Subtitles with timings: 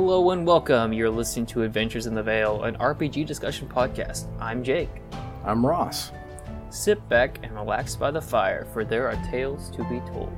[0.00, 0.92] Hello and welcome.
[0.92, 4.26] You're listening to Adventures in the Vale, an RPG discussion podcast.
[4.40, 5.02] I'm Jake.
[5.44, 6.12] I'm Ross.
[6.70, 10.30] Sit back and relax by the fire, for there are tales to be told.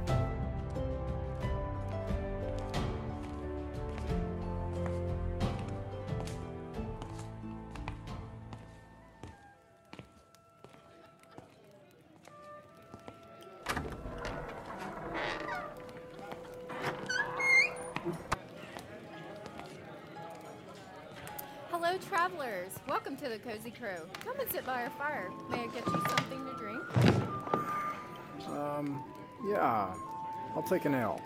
[30.70, 31.20] Take an L.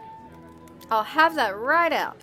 [0.91, 2.17] I'll have that right out.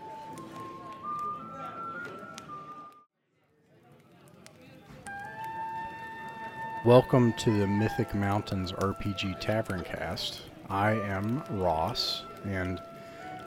[6.84, 10.42] Welcome to the Mythic Mountains RPG Tavern Cast.
[10.68, 12.82] I am Ross, and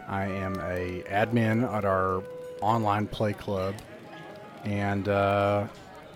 [0.06, 2.22] I am a admin at our
[2.60, 3.74] online play club,
[4.62, 5.66] and uh,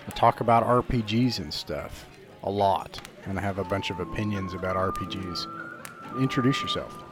[0.06, 2.06] I talk about RPGs and stuff
[2.44, 6.20] a lot, and I have a bunch of opinions about RPGs.
[6.20, 7.07] Introduce yourself.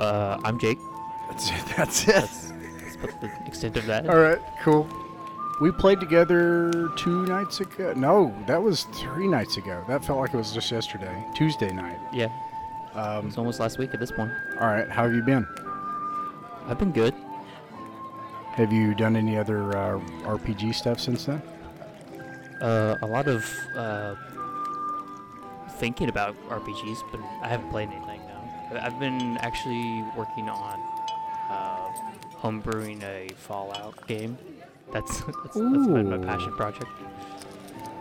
[0.00, 0.78] Uh, I'm Jake.
[1.28, 1.54] That's it.
[1.76, 2.14] That's it.
[2.14, 4.08] That's, that's about the extent of that.
[4.08, 4.88] All right, cool.
[5.60, 7.92] We played together two nights ago.
[7.94, 9.84] No, that was three nights ago.
[9.88, 11.98] That felt like it was just yesterday, Tuesday night.
[12.14, 12.28] Yeah,
[12.94, 14.30] Um, it's almost last week at this point.
[14.58, 15.46] all right, how have you been?
[16.66, 17.14] I've been good.
[18.52, 21.42] Have you done any other uh, RPG stuff since then?
[22.62, 23.44] Uh, a lot of
[23.76, 24.14] uh,
[25.76, 28.20] thinking about RPGs, but I haven't played anything
[28.78, 30.80] I've been actually working on
[31.50, 31.92] uh,
[32.40, 34.38] homebrewing a Fallout game.
[34.92, 36.90] That's that's, that's been my passion project.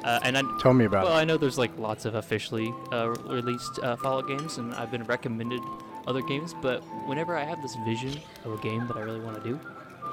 [0.04, 1.22] Uh, and I, Tell me about well, it.
[1.22, 5.04] I know there's like lots of officially uh, released uh, Fallout games, and I've been
[5.04, 5.62] recommended
[6.08, 6.56] other games.
[6.62, 9.60] But whenever I have this vision of a game that I really want to do,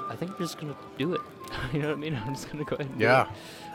[0.09, 1.21] I think I'm just gonna do it.
[1.73, 2.15] you know what I mean?
[2.15, 3.07] I'm just gonna go ahead and do it.
[3.07, 3.27] Yeah.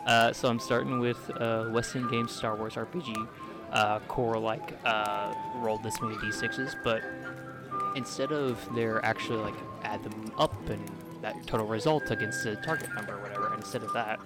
[0.06, 3.28] Uh, so I'm starting with uh, West End Games Star Wars RPG,
[3.72, 7.02] uh, core like uh, roll this many d6s, but
[7.96, 10.80] instead of their actually like add them up and
[11.20, 14.20] that total result against the target number or whatever, instead of that,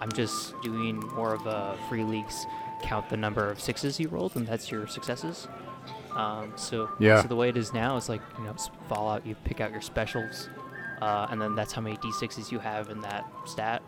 [0.00, 2.46] I'm just doing more of a Free League's
[2.82, 5.46] count the number of sixes you rolled and that's your successes.
[6.16, 7.22] Um, so Yeah.
[7.22, 8.54] so the way it is now is like you know
[8.88, 10.48] Fallout, you pick out your specials,
[11.00, 13.82] uh, and then that's how many d6s you have in that stat.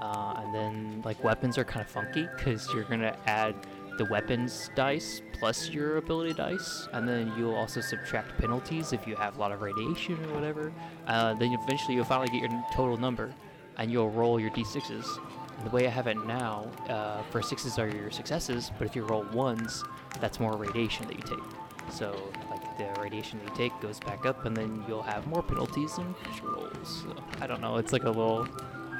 [0.00, 3.54] Uh, and then like weapons are kind of funky because you're gonna add
[3.98, 9.16] the weapons dice plus your ability dice, and then you'll also subtract penalties if you
[9.16, 10.72] have a lot of radiation or whatever.
[11.06, 13.34] Uh, then eventually you'll finally get your total number,
[13.78, 15.18] and you'll roll your d6s.
[15.58, 18.96] And the way I have it now, uh, for sixes are your successes, but if
[18.96, 19.84] you roll ones,
[20.20, 21.44] that's more radiation that you take.
[21.90, 22.16] So
[22.50, 25.98] like the radiation that you take goes back up, and then you'll have more penalties
[25.98, 27.02] and rolls.
[27.02, 27.76] So I don't know.
[27.76, 28.46] It's like a little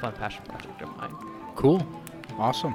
[0.00, 1.14] fun passion project of mine.
[1.54, 1.86] Cool.
[2.38, 2.74] Awesome.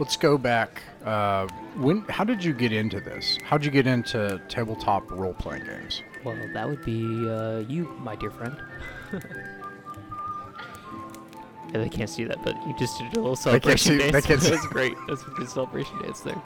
[0.00, 0.82] Let's go back.
[1.04, 1.46] Uh,
[1.76, 2.00] when?
[2.08, 3.38] How did you get into this?
[3.44, 6.02] How'd you get into tabletop role-playing games?
[6.24, 8.56] Well, that would be uh, you, my dear friend.
[9.12, 9.20] yeah,
[11.74, 14.10] they can't see that, but you just did a little They can't celebration see- they
[14.10, 14.26] dance.
[14.26, 14.50] can't see.
[14.50, 14.94] That's great.
[15.06, 16.42] That's a good celebration dance there.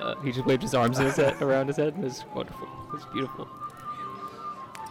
[0.00, 2.68] Uh, he just waved his arms his head, around his head, and it was wonderful.
[2.88, 3.48] It was beautiful.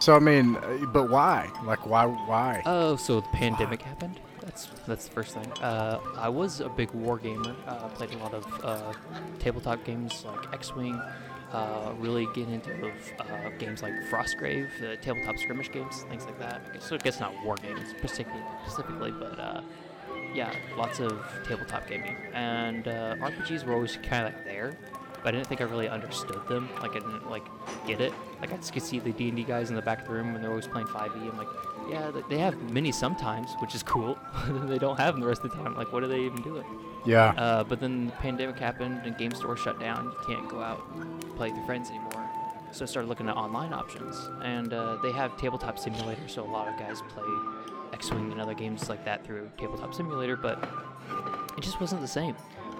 [0.00, 1.48] So I mean, uh, but why?
[1.64, 2.06] Like, why?
[2.06, 2.62] Why?
[2.66, 4.18] Oh, so the pandemic happened.
[4.46, 5.52] That's that's the first thing.
[5.60, 7.54] Uh, I was a big war gamer.
[7.66, 8.92] Uh, played a lot of uh,
[9.40, 11.00] tabletop games like X-wing.
[11.52, 12.70] Uh, really get into
[13.18, 14.68] uh, games like Frostgrave,
[15.02, 16.62] tabletop skirmish games, things like that.
[16.70, 19.62] I guess, so I guess not war games specifically, specifically but uh,
[20.32, 22.16] yeah, lots of tabletop gaming.
[22.32, 24.76] And uh, RPGs were always kind of like there,
[25.22, 26.68] but I didn't think I really understood them.
[26.80, 27.46] Like I didn't like
[27.86, 28.12] get it.
[28.40, 30.14] Like I just could see the D and D guys in the back of the
[30.14, 31.30] room when they're always playing 5e.
[31.30, 31.48] I'm like,
[31.88, 34.18] yeah, they have minis sometimes, which is cool.
[34.48, 35.74] they don't have them the rest of the time.
[35.76, 36.66] Like, what do they even do it?
[37.04, 37.30] yeah.
[37.30, 40.04] Uh, but then the pandemic happened and game stores shut down.
[40.06, 42.28] You can't go out and play with your friends anymore.
[42.72, 46.28] So I started looking at online options, and uh, they have tabletop simulator.
[46.28, 47.24] So a lot of guys play
[47.92, 50.62] X-wing and other games like that through tabletop simulator, but
[51.56, 52.36] it just wasn't the same.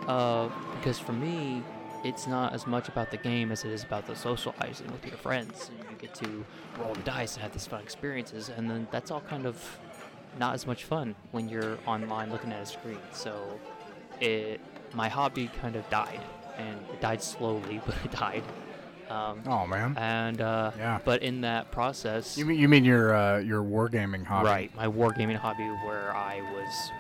[0.07, 1.63] Uh, because for me,
[2.05, 5.17] it's not as much about the game as it is about the socializing with your
[5.17, 6.45] friends, and you get to
[6.79, 9.79] roll the dice and have these fun experiences, and then that's all kind of
[10.39, 12.99] not as much fun when you're online looking at a screen.
[13.13, 13.59] So
[14.21, 14.61] it
[14.95, 16.21] my hobby kind of died,
[16.59, 18.43] and it died slowly, but it died.
[19.09, 19.95] Um, oh man.
[19.97, 20.99] and uh, Yeah.
[21.05, 24.49] but in that process, You mean you mean your uh, your wargaming hobby?
[24.49, 26.91] right, my wargaming hobby where I was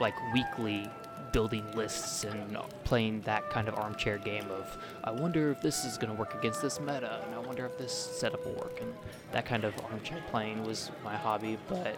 [0.00, 0.90] like weekly
[1.32, 5.98] building lists and playing that kind of armchair game of I wonder if this is
[5.98, 8.92] going to work against this meta and I wonder if this setup will work and
[9.32, 11.96] that kind of armchair playing was my hobby but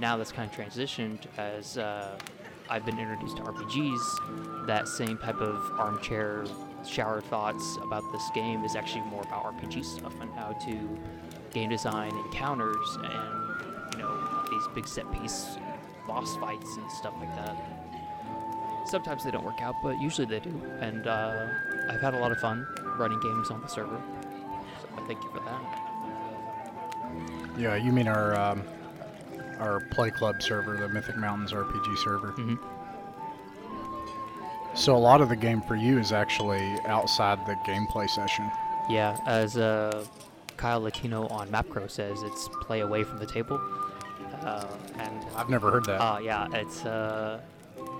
[0.00, 2.18] now that's kind of transitioned as uh,
[2.68, 4.66] I've been introduced to RPGs.
[4.66, 6.44] That same type of armchair
[6.86, 10.98] shower thoughts about this game is actually more about RPG stuff and how to
[11.52, 15.58] game design encounters and you know these big set piece
[16.06, 17.81] boss fights and stuff like that.
[18.84, 20.50] Sometimes they don't work out, but usually they do.
[20.80, 21.46] And uh,
[21.88, 22.66] I've had a lot of fun
[22.98, 24.00] running games on the server.
[24.80, 25.60] So I thank you for that.
[27.58, 28.62] Yeah, you mean our um,
[29.60, 32.28] our play club server, the Mythic Mountains RPG server.
[32.32, 32.56] hmm
[34.74, 38.50] So a lot of the game for you is actually outside the gameplay session.
[38.88, 40.04] Yeah, as uh,
[40.56, 43.60] Kyle Latino on MapCrow says, it's play away from the table.
[44.42, 44.66] Uh,
[44.98, 46.00] and I've never heard that.
[46.00, 47.40] uh, yeah, it's uh,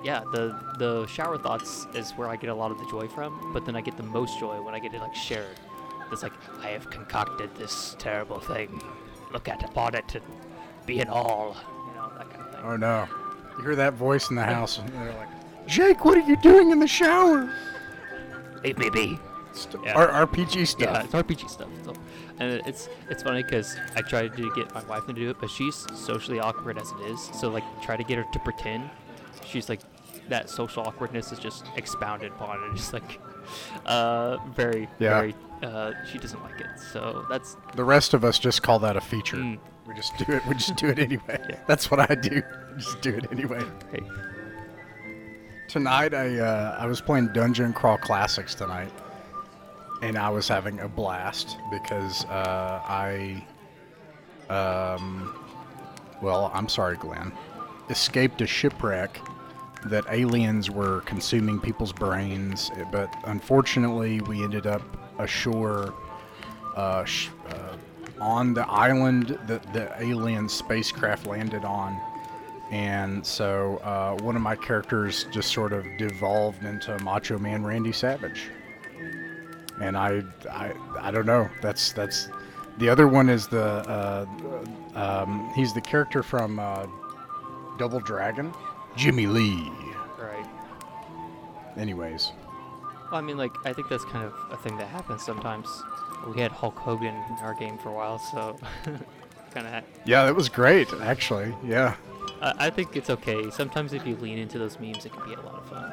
[0.04, 3.52] yeah, the the shower thoughts is where I get a lot of the joy from,
[3.52, 5.58] but then I get the most joy when I get it like shared.
[6.10, 6.32] It's like
[6.62, 8.82] I have concocted this terrible thing.
[9.32, 10.24] Look at upon it and
[10.86, 11.56] be it all.
[11.88, 12.60] You know that kind of thing.
[12.64, 13.06] oh no.
[13.58, 15.28] You hear that voice in the house and they're like,
[15.66, 17.52] Jake, what are you doing in the shower?
[18.64, 19.18] Leave me be.
[19.52, 19.92] St- Yeah.
[19.94, 20.80] R- RPG stuff.
[20.80, 21.68] Yeah, it's RPG stuff.
[21.84, 21.92] So,
[22.40, 25.50] and it's it's funny because I tried to get my wife to do it, but
[25.50, 27.30] she's socially awkward as it is.
[27.34, 28.88] So like, try to get her to pretend.
[29.52, 29.80] She's like,
[30.28, 33.20] that social awkwardness is just expounded upon, and just like,
[33.86, 35.10] uh, very Yeah.
[35.20, 35.34] very.
[35.62, 36.66] Uh, she doesn't like it.
[36.92, 39.36] So that's The rest of us just call that a feature.
[39.36, 39.58] Mm.
[39.86, 40.44] We just do it.
[40.46, 41.38] We just do it anyway.
[41.48, 41.58] Yeah.
[41.66, 42.42] That's what I do.
[42.78, 43.62] Just do it anyway.
[43.92, 44.00] hey,
[45.68, 48.92] Tonight, I uh, I was playing Dungeon Crawl Classics tonight,
[50.02, 53.44] and I was having a blast because uh, I,
[54.50, 55.34] um,
[56.20, 57.32] well, I'm sorry, Glenn,
[57.88, 59.18] escaped a shipwreck
[59.86, 64.82] that aliens were consuming people's brains, but unfortunately, we ended up
[65.18, 65.92] ashore
[66.76, 67.76] uh, sh- uh,
[68.20, 72.00] on the island that the alien spacecraft landed on.
[72.70, 77.92] And so uh, one of my characters just sort of devolved into Macho Man Randy
[77.92, 78.50] Savage.
[79.80, 81.50] And I, I, I don't know.
[81.60, 82.28] That's that's.
[82.78, 83.62] The other one is the.
[83.62, 84.26] Uh,
[84.94, 86.86] um, he's the character from uh,
[87.78, 88.54] Double Dragon,
[88.96, 89.70] Jimmy Lee.
[90.18, 90.46] right.
[91.76, 92.32] Anyways,
[93.10, 95.68] Well, I mean, like, I think that's kind of a thing that happens sometimes.
[96.34, 98.56] We had Hulk Hogan in our game for a while, so
[99.52, 99.84] kind of.
[100.04, 100.92] yeah, that was great.
[101.00, 101.94] Actually, yeah.
[102.40, 103.50] I, I think it's okay.
[103.50, 105.92] Sometimes if you lean into those memes, it can be a lot of fun.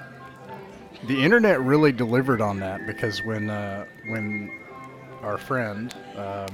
[1.07, 4.52] The internet really delivered on that because when uh, when
[5.24, 6.48] our friend um,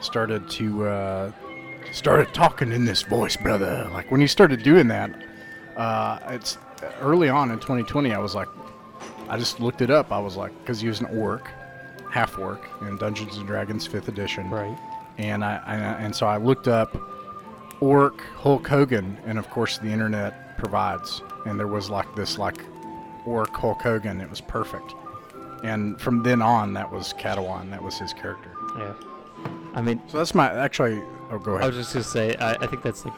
[0.00, 1.32] started to uh,
[1.90, 5.10] started talking in this voice, brother, like when he started doing that,
[5.76, 6.58] uh, it's
[7.00, 8.12] early on in 2020.
[8.12, 8.48] I was like,
[9.28, 10.12] I just looked it up.
[10.12, 11.48] I was like, because he was an orc,
[12.10, 14.76] half orc in Dungeons and Dragons Fifth Edition, Right.
[15.18, 16.96] and I, I and so I looked up
[17.80, 22.62] Orc Hulk Hogan, and of course the internet provides, and there was like this like
[23.26, 24.20] Orc Hulk Hogan.
[24.20, 24.94] It was perfect,
[25.64, 27.70] and from then on, that was Catalan.
[27.70, 28.50] That was his character.
[28.78, 28.92] Yeah.
[29.74, 31.02] I mean, So that's my actually.
[31.30, 31.64] Oh, go ahead.
[31.64, 33.14] I was just gonna say, I, I think that's like,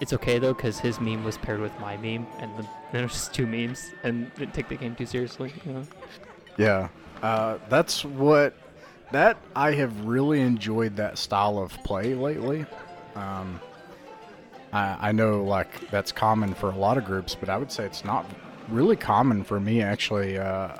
[0.00, 2.66] it's okay though, because his meme was paired with my meme, and the,
[3.06, 5.52] just two memes, and didn't take the game too seriously.
[5.64, 5.82] You know?
[6.56, 6.88] Yeah,
[7.22, 8.54] uh, that's what
[9.12, 12.64] that I have really enjoyed that style of play lately.
[13.14, 13.60] Um,
[14.72, 17.84] I, I know like that's common for a lot of groups, but I would say
[17.84, 18.26] it's not
[18.68, 20.38] really common for me actually.
[20.38, 20.76] Uh,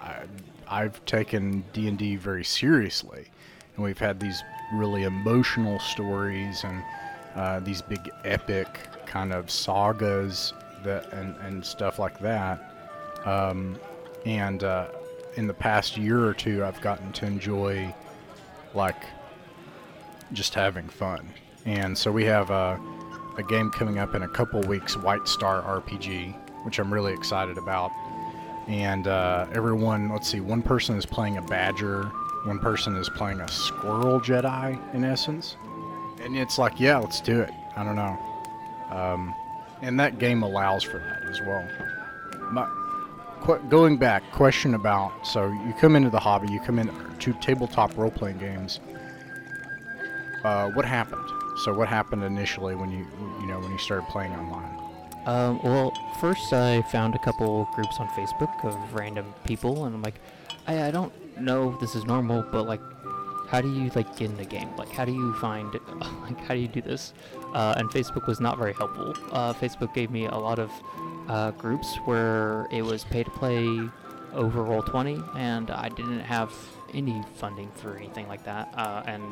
[0.00, 0.22] I,
[0.68, 3.26] I've taken D and D very seriously,
[3.74, 4.42] and we've had these
[4.74, 6.82] really emotional stories and
[7.34, 10.52] uh, these big epic kind of sagas
[10.84, 12.74] that and, and stuff like that.
[13.24, 13.78] Um,
[14.24, 14.88] and uh,
[15.36, 17.94] in the past year or two, I've gotten to enjoy
[18.74, 19.04] like
[20.32, 21.28] just having fun.
[21.64, 22.80] And so we have a,
[23.36, 27.58] a game coming up in a couple weeks, White Star RPG, which I'm really excited
[27.58, 27.90] about.
[28.68, 32.04] And uh, everyone, let's see, one person is playing a badger,
[32.44, 35.56] one person is playing a squirrel Jedi, in essence.
[36.20, 37.50] And it's like, yeah, let's do it.
[37.76, 38.18] I don't know.
[38.90, 39.34] Um,
[39.82, 41.66] and that game allows for that as well.
[42.50, 42.68] My,
[43.40, 47.96] qu- going back, question about so you come into the hobby, you come into tabletop
[47.96, 48.80] role playing games.
[50.44, 51.24] Uh, what happened?
[51.64, 53.06] So what happened initially when you
[53.40, 54.80] you know when you started playing online?
[55.26, 60.02] Um, well, first I found a couple groups on Facebook of random people, and I'm
[60.02, 60.14] like,
[60.66, 62.80] I, I don't know if this is normal, but like,
[63.50, 64.68] how do you like get in the game?
[64.76, 65.72] Like, how do you find,
[66.22, 67.12] like, how do you do this?
[67.52, 69.12] Uh, and Facebook was not very helpful.
[69.32, 70.70] Uh, Facebook gave me a lot of
[71.28, 73.66] uh, groups where it was pay to play
[74.32, 76.52] over Roll20, and I didn't have
[76.94, 78.72] any funding for anything like that.
[78.76, 79.24] Uh, and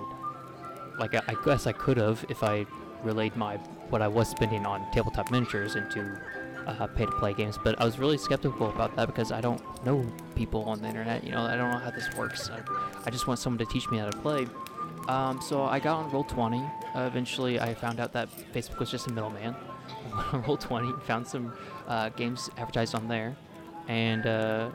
[0.99, 2.67] like, I, I guess I could have if I
[3.05, 3.57] relayed my
[3.91, 6.21] what I was spending on tabletop miniatures into
[6.69, 7.59] uh, pay-to-play games.
[7.63, 11.25] But I was really skeptical about that because I don't know people on the internet.
[11.25, 12.51] You know, I don't know how this works.
[12.51, 12.61] I,
[13.05, 14.47] I just want someone to teach me how to play.
[15.09, 16.71] Um, so I got on Roll20.
[16.95, 19.57] Uh, eventually, I found out that Facebook was just a middleman.
[20.33, 21.53] On Roll20, found some
[21.87, 23.37] uh, games advertised on there,
[23.89, 24.71] and uh,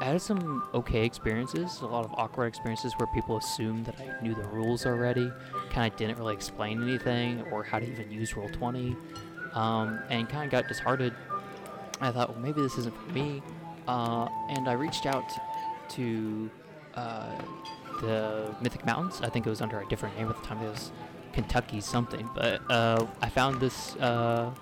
[0.00, 1.80] I had some okay experiences.
[1.80, 5.30] A lot of awkward experiences where people assumed that I knew the rules already,
[5.70, 8.96] kind of didn't really explain anything or how to even use Roll20,
[9.54, 11.14] um, and kind of got disheartened.
[12.00, 13.42] I thought, well, maybe this isn't for me,
[13.86, 15.30] uh, and I reached out
[15.90, 16.50] to
[16.94, 17.30] uh,
[18.00, 19.20] the Mythic Mountains.
[19.22, 20.58] I think it was under a different name at the time.
[20.62, 20.90] It was
[21.32, 22.28] Kentucky something.
[22.34, 24.52] But uh, I found this uh,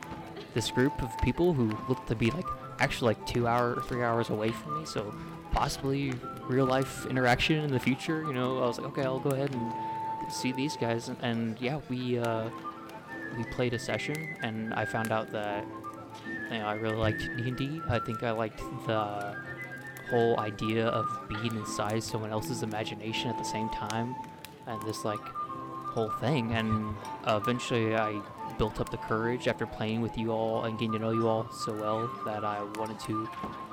[0.54, 2.46] this group of people who looked to be like
[2.78, 4.86] actually like two hour or three hours away from me.
[4.86, 5.14] So
[5.52, 6.12] possibly
[6.48, 8.22] real life interaction in the future.
[8.22, 9.72] You know, I was like, okay, I'll go ahead and
[10.32, 11.08] see these guys.
[11.08, 12.48] And, and yeah, we uh,
[13.36, 15.64] we played a session, and I found out that
[16.50, 17.80] you know, I really liked D&D.
[17.88, 19.36] I think I liked the
[20.10, 24.14] whole idea of being inside someone else's imagination at the same time,
[24.66, 25.20] and this like
[25.90, 26.52] whole thing.
[26.52, 26.94] And
[27.26, 28.20] eventually, I
[28.58, 31.50] built up the courage after playing with you all and getting to know you all
[31.50, 33.28] so well that I wanted to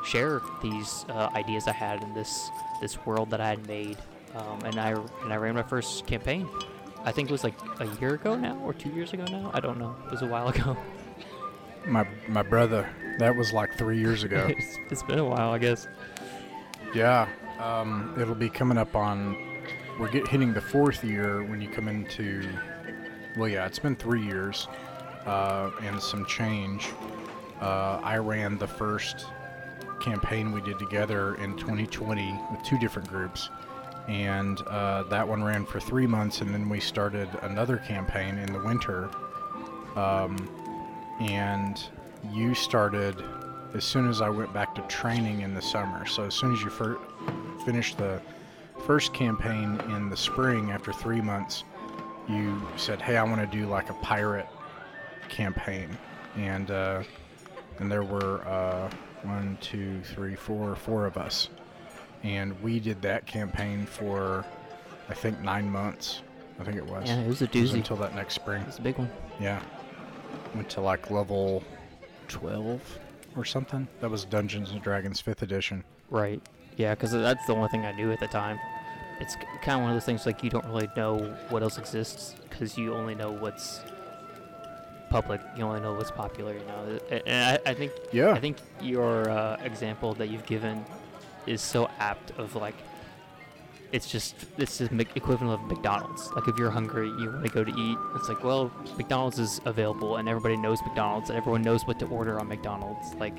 [0.06, 2.50] share these uh, ideas I had in this
[2.82, 3.98] this world that I had made.
[4.36, 4.92] Um, and I
[5.24, 6.48] and I ran my first campaign.
[7.04, 9.52] I think it was like a year ago now, or two years ago now.
[9.54, 9.96] I don't know.
[10.06, 10.78] It was a while ago.
[11.86, 12.90] My my brother,
[13.20, 14.48] that was like three years ago.
[14.50, 15.88] it's, it's been a while, I guess.
[16.94, 17.28] yeah,
[17.60, 19.38] um, it'll be coming up on.
[20.00, 22.48] We're get, hitting the fourth year when you come into.
[23.36, 24.68] Well, yeah, it's been three years,
[25.26, 26.90] uh, and some change.
[27.62, 29.26] Uh, I ran the first
[30.00, 33.50] campaign we did together in 2020 with two different groups,
[34.08, 38.52] and uh, that one ran for three months, and then we started another campaign in
[38.54, 39.10] the winter.
[39.96, 40.38] Um,
[41.20, 41.82] and
[42.32, 43.24] you started
[43.74, 46.06] as soon as I went back to training in the summer.
[46.06, 47.00] So as soon as you fir-
[47.66, 48.22] finished the
[48.86, 51.64] first campaign in the spring after three months,
[52.30, 54.48] you said, "Hey, I want to do like a pirate
[55.30, 55.98] campaign,"
[56.36, 57.04] and uh,
[57.80, 58.90] and there were uh,
[59.24, 61.50] one, two, three, four, four of us,
[62.24, 64.46] and we did that campaign for
[65.10, 66.22] I think nine months.
[66.60, 67.08] I think it was.
[67.08, 67.76] Yeah, it was a It was doozy.
[67.76, 68.64] until that next spring.
[68.68, 69.10] It's a big one.
[69.40, 69.62] Yeah.
[70.56, 71.64] Went to like level
[72.30, 72.82] 12
[73.36, 73.88] or something.
[74.02, 75.84] That was Dungeons and Dragons 5th edition.
[76.10, 76.42] Right.
[76.76, 78.60] Yeah, because that's the only thing I knew at the time.
[79.20, 81.18] It's kind of one of those things like you don't really know
[81.50, 83.82] what else exists because you only know what's
[85.10, 85.42] public.
[85.56, 86.54] You only know what's popular.
[86.54, 88.32] You know, and I, I think Yeah.
[88.32, 90.86] I think your uh, example that you've given
[91.48, 92.32] is so apt.
[92.38, 92.76] Of like,
[93.92, 96.32] it's just it's the equivalent of McDonald's.
[96.34, 97.98] Like if you're hungry, you want to go to eat.
[98.16, 102.06] It's like, well, McDonald's is available, and everybody knows McDonald's, and everyone knows what to
[102.08, 103.14] order on McDonald's.
[103.16, 103.36] Like,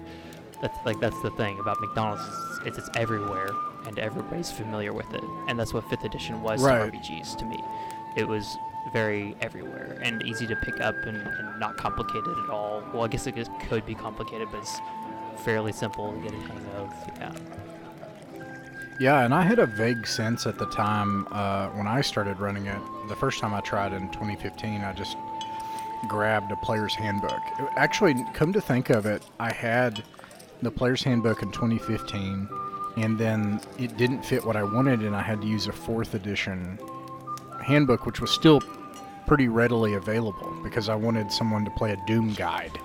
[0.61, 2.23] that's like that's the thing about McDonald's.
[2.23, 3.51] Is it's it's everywhere,
[3.87, 6.91] and everybody's familiar with it, and that's what Fifth Edition was Right.
[6.91, 7.63] to RPGs to me.
[8.17, 8.57] It was
[8.93, 12.83] very everywhere and easy to pick up and, and not complicated at all.
[12.93, 13.35] Well, I guess it
[13.69, 14.81] could be complicated, but it's
[15.45, 16.95] fairly simple to get a hang of.
[17.19, 17.33] Yeah.
[18.99, 22.67] Yeah, and I had a vague sense at the time uh, when I started running
[22.67, 22.81] it.
[23.09, 25.17] The first time I tried in 2015, I just
[26.09, 27.41] grabbed a player's handbook.
[27.77, 30.03] Actually, come to think of it, I had
[30.63, 32.49] the player's handbook in 2015,
[32.97, 36.15] and then it didn't fit what I wanted, and I had to use a fourth
[36.15, 36.77] edition
[37.63, 38.61] handbook, which was still
[39.29, 42.81] pretty readily available because I wanted someone to play a Doomguide,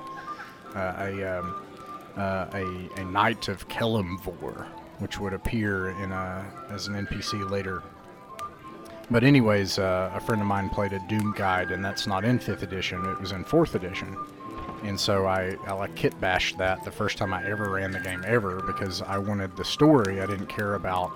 [0.76, 1.56] uh, a, um,
[2.18, 4.68] uh, a a Knight of Kelimvor,
[5.00, 7.84] which would appear in a as an NPC later.
[9.12, 12.64] But anyways, uh, a friend of mine played a Doomguide, and that's not in fifth
[12.64, 14.18] edition; it was in fourth edition.
[14.84, 18.00] And so I, I like kit bashed that the first time I ever ran the
[18.00, 20.22] game ever because I wanted the story.
[20.22, 21.12] I didn't care about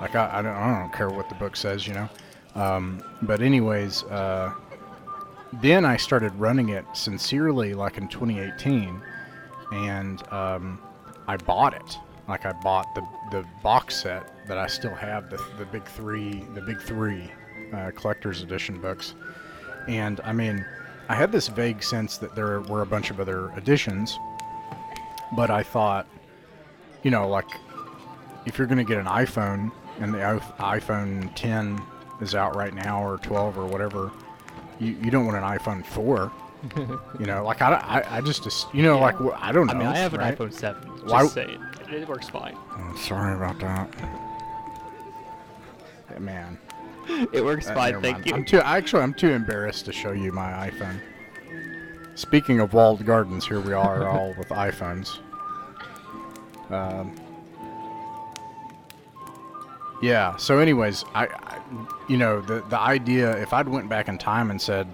[0.00, 2.08] like I, I don't I don't care what the book says, you know.
[2.54, 4.52] Um, but anyways, uh,
[5.54, 9.00] then I started running it sincerely, like in 2018,
[9.72, 10.80] and um,
[11.26, 11.98] I bought it.
[12.28, 16.44] Like I bought the the box set that I still have, the the big three,
[16.54, 17.30] the big three
[17.72, 19.14] uh, collector's edition books.
[19.88, 20.64] And I mean,
[21.08, 24.18] I had this vague sense that there were a bunch of other editions,
[25.34, 26.06] but I thought,
[27.02, 27.48] you know, like
[28.44, 30.18] if you're going to get an iPhone and the
[30.58, 31.80] iPhone 10
[32.20, 34.10] is out right now or 12 or whatever,
[34.78, 36.30] you, you don't want an iPhone 4.
[37.20, 38.44] you know, like I, I, I just,
[38.74, 39.00] you know, Yeah.
[39.00, 39.72] like I don't know.
[39.74, 40.36] I mean, I have an right?
[40.36, 40.82] iPhone 7.
[41.00, 41.58] Just Why-.
[41.90, 42.56] It works fine.
[42.76, 43.88] Oh, sorry about that.
[46.10, 46.58] Yeah, man.
[47.32, 48.26] it works Uh, fine, thank mind.
[48.26, 48.34] you.
[48.34, 51.00] I'm too actually I'm too embarrassed to show you my iPhone.
[52.14, 55.18] Speaking of walled gardens, here we are all with iPhones.
[56.70, 57.14] Um,
[60.02, 60.36] yeah.
[60.36, 61.58] So, anyways, I, I,
[62.08, 64.86] you know, the the idea if I'd went back in time and said,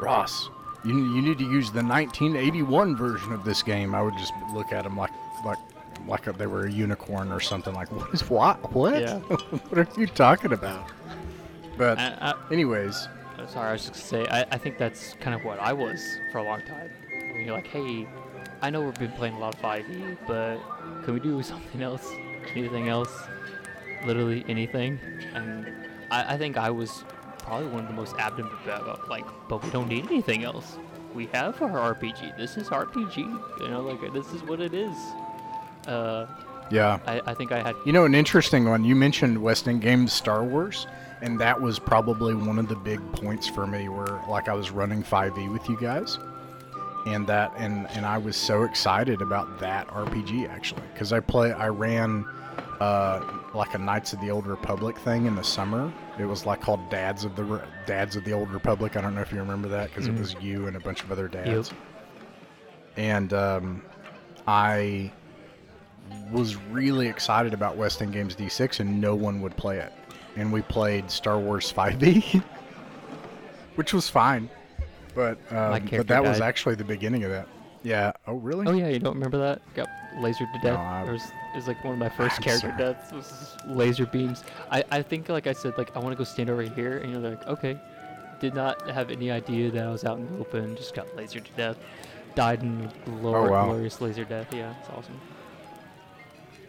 [0.00, 0.48] Ross,
[0.84, 4.72] you you need to use the 1981 version of this game, I would just look
[4.72, 5.10] at him like
[6.08, 7.74] like like they were a unicorn or something.
[7.74, 8.72] Like, what is what?
[8.72, 9.00] What?
[9.00, 9.18] Yeah.
[9.68, 10.90] what are you talking about?
[11.76, 15.14] But I, I, anyways, Uh, Sorry, I was just gonna say, I, I think that's
[15.20, 16.90] kind of what I was for a long time.
[17.10, 18.08] When you're like, hey,
[18.62, 20.58] I know we've been playing a lot of 5e, but
[21.04, 22.10] can we do something else?
[22.56, 23.12] Anything else?
[24.06, 24.98] Literally anything?
[25.34, 25.72] And
[26.10, 27.04] I, I think I was
[27.38, 30.78] probably one of the most adamant about, like, but we don't need anything else.
[31.14, 32.36] We have our RPG.
[32.36, 33.16] This is RPG.
[33.16, 34.96] You know, like, this is what it is.
[35.88, 36.26] Uh,
[36.70, 36.98] yeah.
[37.06, 37.74] I, I think I had.
[37.86, 38.84] You know, an interesting one.
[38.84, 40.86] You mentioned West End Games Star Wars,
[41.22, 43.88] and that was probably one of the big points for me.
[43.88, 46.18] Where like I was running 5e with you guys,
[47.06, 51.52] and that and and I was so excited about that RPG actually because I play
[51.52, 52.26] I ran
[52.80, 55.90] uh, like a Knights of the Old Republic thing in the summer.
[56.18, 58.94] It was like called Dads of the Re- Dads of the Old Republic.
[58.96, 60.16] I don't know if you remember that because Mhm.
[60.16, 61.72] it was you and a bunch of other dads.
[62.96, 63.82] And um,
[64.46, 65.12] I
[66.32, 69.92] was really excited about West End Games D6, and no one would play it.
[70.36, 72.42] And we played Star Wars 5e,
[73.76, 74.48] which was fine.
[75.14, 77.48] But, um, but that was actually the beginning of that.
[77.82, 78.12] Yeah.
[78.26, 78.66] Oh, really?
[78.66, 79.62] Oh yeah, you don't remember that?
[79.74, 80.78] Got lasered to death.
[80.78, 82.78] I- it was it was like one of my first I'm character sorry.
[82.92, 84.44] deaths was laser beams.
[84.70, 87.10] I I think like I said like I want to go stand over here and
[87.12, 87.78] you're like okay.
[88.40, 90.76] Did not have any idea that I was out in the open.
[90.76, 91.78] Just got lasered to death.
[92.34, 93.64] Died in glor- Oh, wow.
[93.66, 94.52] glorious laser death.
[94.52, 95.20] Yeah, it's awesome.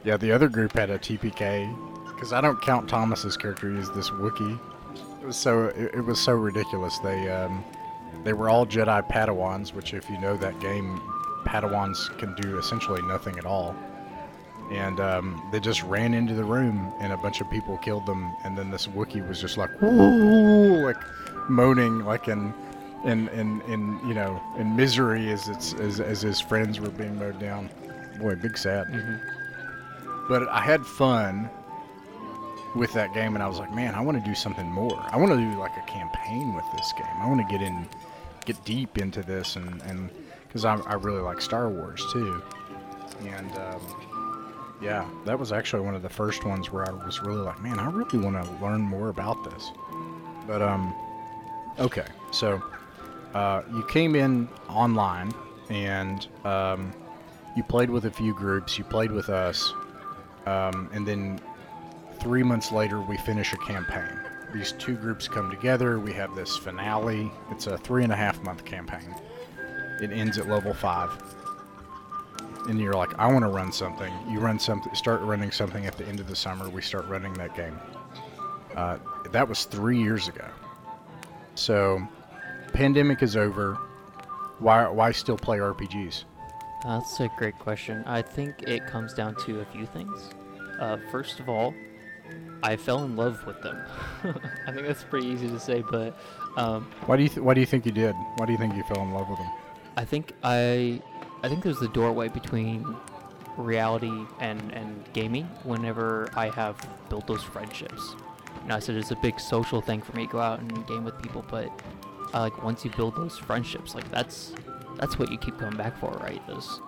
[0.03, 1.75] Yeah, the other group had a TPK
[2.07, 4.59] because I don't count Thomas's character as this Wookiee.
[5.21, 6.97] It was so it, it was so ridiculous.
[6.99, 7.63] They um,
[8.23, 11.01] they were all Jedi Padawans, which if you know that game,
[11.45, 13.75] Padawans can do essentially nothing at all.
[14.71, 18.35] And um, they just ran into the room, and a bunch of people killed them.
[18.43, 22.53] And then this Wookiee was just like, like moaning, like in,
[23.03, 27.17] in, in, in you know, in misery as it's as, as his friends were being
[27.17, 27.69] mowed down.
[28.19, 28.87] Boy, big sad.
[28.87, 29.38] hmm
[30.29, 31.49] But I had fun
[32.75, 35.03] with that game, and I was like, man, I want to do something more.
[35.11, 37.07] I want to do like a campaign with this game.
[37.17, 37.89] I want to get in,
[38.45, 40.09] get deep into this, and and
[40.47, 42.43] because I, I really like Star Wars too,
[43.25, 43.81] and um,
[44.81, 47.79] yeah, that was actually one of the first ones where I was really like, man,
[47.79, 49.71] I really want to learn more about this.
[50.47, 50.93] But um,
[51.79, 52.61] okay, so
[53.33, 55.33] uh, you came in online,
[55.69, 56.93] and um,
[57.57, 58.77] you played with a few groups.
[58.77, 59.73] You played with us.
[60.45, 61.41] Um, and then
[62.19, 64.19] three months later, we finish a campaign.
[64.53, 65.99] These two groups come together.
[65.99, 67.31] We have this finale.
[67.51, 69.13] It's a three and a half month campaign.
[70.01, 71.11] It ends at level five.
[72.67, 74.13] And you're like, I want to run something.
[74.29, 76.69] You run something, start running something at the end of the summer.
[76.69, 77.77] We start running that game.
[78.75, 78.97] Uh,
[79.31, 80.45] that was three years ago.
[81.55, 82.01] So,
[82.73, 83.75] pandemic is over.
[84.59, 86.25] Why, why still play RPGs?
[86.83, 88.03] That's a great question.
[88.05, 90.29] I think it comes down to a few things.
[90.79, 91.73] Uh, first of all,
[92.63, 93.81] I fell in love with them.
[94.67, 96.17] I think that's pretty easy to say, but
[96.57, 98.15] um, Why do you th- Why do you think you did?
[98.37, 99.49] Why do you think you fell in love with them?
[99.97, 101.01] I think I,
[101.43, 102.95] I think there's the doorway between
[103.57, 105.45] reality and and gaming.
[105.63, 106.77] Whenever I have
[107.09, 108.15] built those friendships,
[108.69, 111.03] know, I said it's a big social thing for me to go out and game
[111.03, 111.67] with people, but
[112.33, 114.53] uh, like once you build those friendships, like that's
[114.99, 116.45] that's what you keep coming back for, right?
[116.47, 116.81] Those,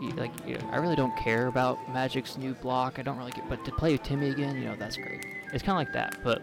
[0.00, 2.98] you, like you know, I really don't care about Magic's new block.
[2.98, 5.24] I don't really get, but to play with Timmy again, you know, that's great.
[5.52, 6.42] It's kind of like that, but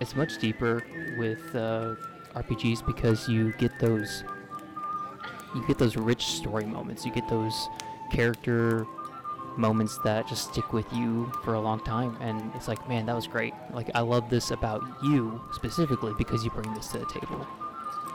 [0.00, 0.84] it's much deeper
[1.16, 1.94] with uh,
[2.34, 4.24] RPGs because you get those
[5.54, 7.06] you get those rich story moments.
[7.06, 7.68] You get those
[8.10, 8.86] character
[9.56, 12.16] moments that just stick with you for a long time.
[12.20, 13.54] And it's like, man, that was great.
[13.72, 17.46] Like, I love this about you specifically because you bring this to the table.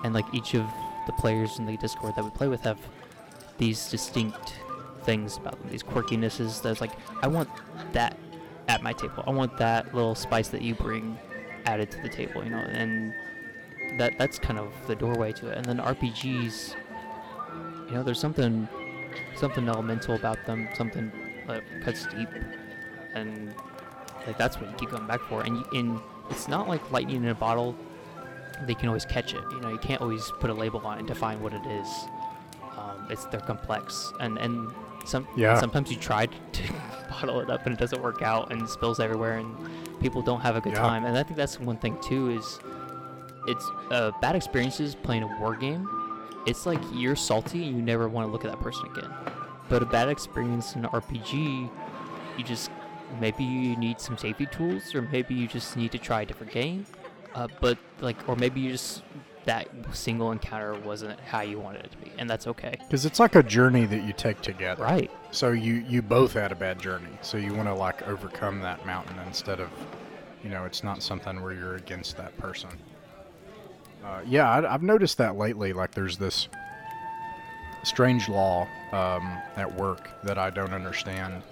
[0.04, 0.66] And like each of
[1.10, 2.80] the players in the Discord that we play with have
[3.58, 4.56] these distinct
[5.04, 6.62] things about them, these quirkinesses.
[6.62, 6.92] That's like,
[7.22, 7.50] I want
[7.94, 8.18] that
[8.68, 9.24] at my table.
[9.26, 11.18] I want that little spice that you bring
[11.66, 12.58] added to the table, you know.
[12.58, 13.14] And
[13.98, 15.58] that that's kind of the doorway to it.
[15.58, 16.76] And then RPGs
[17.90, 18.68] you know, there's something
[19.36, 21.12] something elemental about them, something
[21.48, 22.30] that cuts deep,
[23.16, 23.54] and
[24.28, 25.42] like that's what you keep coming back for.
[25.42, 27.76] And you, and it's not like lightning in a bottle;
[28.68, 29.42] they can always catch it.
[29.52, 31.88] You know, you can't always put a label on it and define what it is.
[32.78, 34.72] Um, it's they're complex, and and
[35.06, 35.60] some Yeah.
[35.60, 36.74] sometimes you try to
[37.10, 39.56] bottle it up and it doesn't work out and spills everywhere, and
[40.02, 40.82] people don't have a good Yeah.
[40.82, 42.30] time, and I think that's one thing too.
[42.32, 42.60] Is
[43.48, 45.88] it's uh, bad experiences playing a war game.
[46.46, 49.12] It's like you're salty and you never want to look at that person again.
[49.68, 51.70] But a bad experience in an RPG,
[52.38, 52.72] you just
[53.20, 56.52] maybe you need some safety tools, or maybe you just need to try a different
[56.52, 56.86] game.
[57.36, 59.04] Uh, but like, or maybe you just
[59.46, 62.76] that single encounter wasn't how you wanted it to be, and that's okay.
[62.80, 64.84] Because it's like a journey that you take together.
[64.84, 65.10] Right.
[65.32, 67.10] So you you both had a bad journey.
[67.22, 69.70] So you want to like overcome that mountain instead of,
[70.44, 72.70] you know, it's not something where you're against that person.
[74.04, 75.74] Uh, yeah, I, I've noticed that lately.
[75.74, 76.48] Like there's this
[77.84, 81.44] strange law um, at work that I don't understand.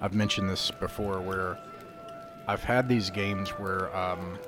[0.00, 1.58] I've mentioned this before, where
[2.46, 4.38] I've had these games where, um,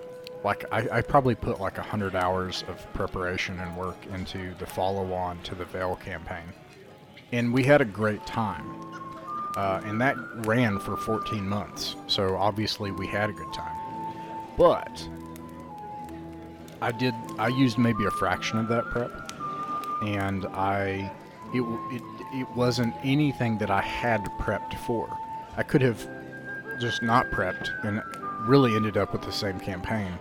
[0.45, 4.67] like, I, I probably put like a hundred hours of preparation and work into the
[4.67, 6.53] follow-on to the Vale campaign
[7.33, 8.65] and we had a great time.
[9.57, 13.77] Uh, and that ran for 14 months, so obviously we had a good time.
[14.57, 15.09] But
[16.81, 19.33] I did, I used maybe a fraction of that prep,
[20.03, 21.11] and I,
[21.53, 22.03] it, it,
[22.35, 25.09] it wasn't anything that I had prepped for.
[25.57, 26.09] I could have
[26.79, 28.01] just not prepped and
[28.49, 30.13] really ended up with the same campaign.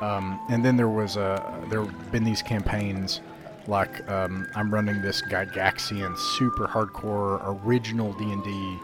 [0.00, 3.20] Um, and then there was a, there have been these campaigns
[3.68, 8.78] like um, I'm running this Gygaxian super hardcore original D&D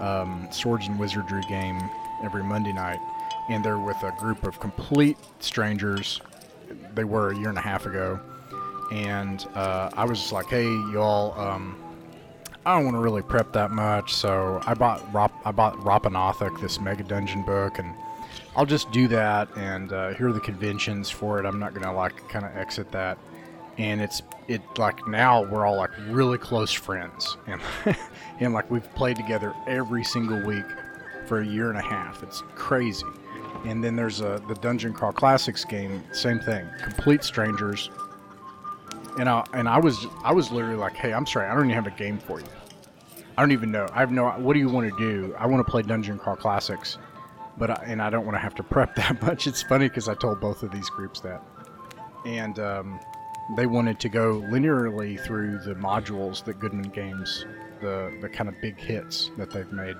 [0.00, 1.78] um, swords and wizardry game
[2.22, 2.98] every Monday night,
[3.48, 6.20] and they're with a group of complete strangers.
[6.94, 8.18] They were a year and a half ago,
[8.92, 11.76] and uh, I was just like, "Hey, y'all, um,
[12.64, 16.12] I don't want to really prep that much, so I bought Rop- I bought Rappan
[16.12, 17.94] Athuk, this mega dungeon book, and
[18.56, 19.48] I'll just do that.
[19.56, 21.46] And uh, here are the conventions for it.
[21.46, 23.18] I'm not gonna like kind of exit that."
[23.78, 27.36] and it's it like now we're all like really close friends.
[27.46, 27.60] And
[28.40, 30.64] and like we've played together every single week
[31.26, 32.22] for a year and a half.
[32.22, 33.06] It's crazy.
[33.64, 36.66] And then there's a the dungeon crawl classics game same thing.
[36.82, 37.90] Complete strangers.
[39.18, 41.74] And I and I was I was literally like hey I'm sorry I don't even
[41.74, 42.46] have a game for you.
[43.36, 43.88] I don't even know.
[43.92, 45.34] I have no what do you want to do?
[45.38, 46.98] I want to play dungeon crawl classics
[47.56, 50.08] but I, and I don't want to have to prep that much it's funny because
[50.08, 51.42] I told both of these groups that
[52.24, 53.00] and um,
[53.56, 57.44] they wanted to go linearly through the modules that Goodman Games,
[57.80, 59.96] the the kind of big hits that they've made.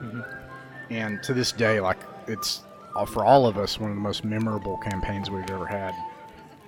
[0.90, 2.62] And to this day, like it's
[2.96, 5.94] uh, for all of us one of the most memorable campaigns we've ever had.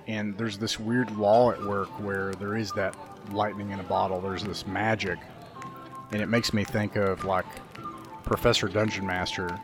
[0.07, 2.95] And there's this weird law at work where there is that
[3.31, 4.21] lightning in a bottle.
[4.21, 5.19] There's this magic,
[6.11, 7.45] and it makes me think of like
[8.23, 9.59] Professor Dungeon Master.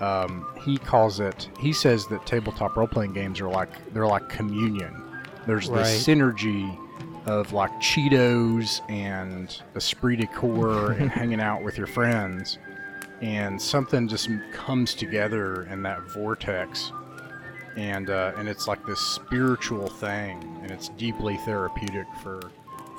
[0.00, 1.48] Um, he calls it.
[1.58, 5.02] He says that tabletop role playing games are like they're like communion.
[5.46, 5.76] There's this
[6.06, 6.16] Right.
[6.18, 6.78] synergy
[7.26, 12.58] of like Cheetos and esprit de corps and hanging out with your friends,
[13.22, 16.92] and something just comes together in that vortex,
[17.76, 22.40] and uh, and it's like this spiritual thing, and it's deeply therapeutic for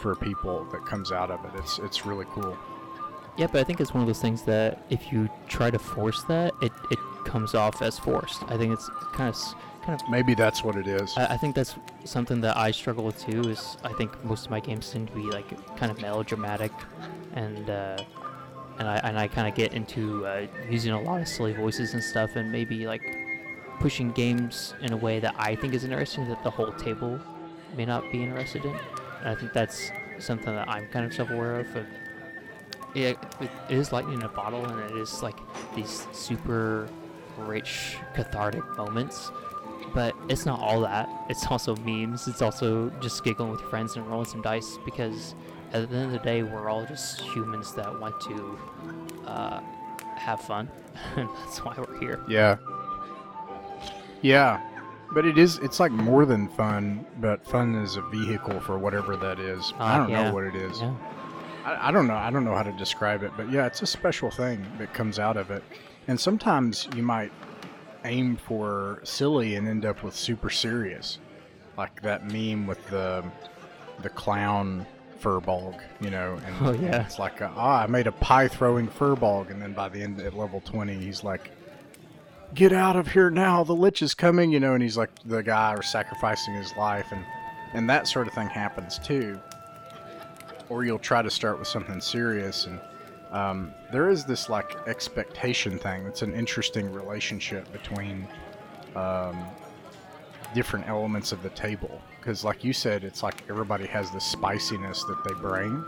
[0.01, 1.51] for people that comes out of it.
[1.60, 2.58] It's it's really cool.
[3.38, 6.24] Yeah, but I think it's one of those things that if you try to force
[6.24, 8.43] that, it, it comes off as forced.
[8.48, 9.36] I think it's kind of
[9.86, 10.10] kind of.
[10.10, 11.13] Maybe that's what it is.
[11.17, 13.41] I, I think that's something that I struggle with too.
[13.41, 16.71] Is I think most of my games tend to be like kind of melodramatic,
[17.34, 17.98] and uh,
[18.80, 21.93] and I and I kind of get into uh, using a lot of silly voices
[21.93, 23.02] and stuff, and maybe like
[23.82, 27.19] pushing games in a way that I think is interesting that the whole table
[27.76, 28.78] may not be interested in.
[29.19, 31.76] And I think that's something that I'm kind of self-aware of.
[31.76, 31.86] of
[32.95, 35.38] it, it is lightning in a bottle, and it is like
[35.75, 36.88] these super
[37.38, 39.31] rich, cathartic moments.
[39.93, 41.10] But it's not all that.
[41.29, 42.27] It's also memes.
[42.27, 45.36] It's also just giggling with your friends and rolling some dice because
[45.73, 48.60] at the end of the day, we're all just humans that want to
[49.25, 49.60] uh,
[50.15, 50.69] have fun,
[51.15, 52.19] and that's why we're here.
[52.27, 52.58] Yeah.
[54.21, 54.62] Yeah.
[55.13, 59.15] But it is it's like more than fun, but fun is a vehicle for whatever
[59.17, 59.71] that is.
[59.79, 60.23] I Uh, don't yeah.
[60.23, 60.81] know what it is.
[60.81, 60.93] Yeah.
[61.65, 62.15] I, I don't know.
[62.15, 65.19] I don't know how to describe it, but yeah, it's a special thing that comes
[65.19, 65.63] out of it.
[66.08, 67.32] And sometimes you might
[68.06, 71.17] aim for silly and end up with super serious,
[71.78, 73.23] like that meme with the
[74.01, 74.86] the clown
[75.21, 76.38] furball, you know.
[76.45, 77.04] And, Oh, yeah.
[77.06, 80.21] it's like, uh, ah, I made a pie throwing furball, and then by the end
[80.21, 81.49] at level twenty, he's like,
[82.54, 83.63] "Get out of here now!
[83.63, 87.23] The lich is coming!" You know, and he's like the guy sacrificing his life, and
[87.73, 89.39] and that sort of thing happens too
[90.69, 92.65] or you'll try to start with something serious.
[92.65, 92.80] And
[93.32, 96.06] um, there is this like expectation thing.
[96.06, 98.28] It's an interesting relationship between
[98.95, 99.45] um,
[100.54, 102.01] different elements of the table.
[102.19, 105.84] Because like you said it's like everybody has this spiciness that they bring.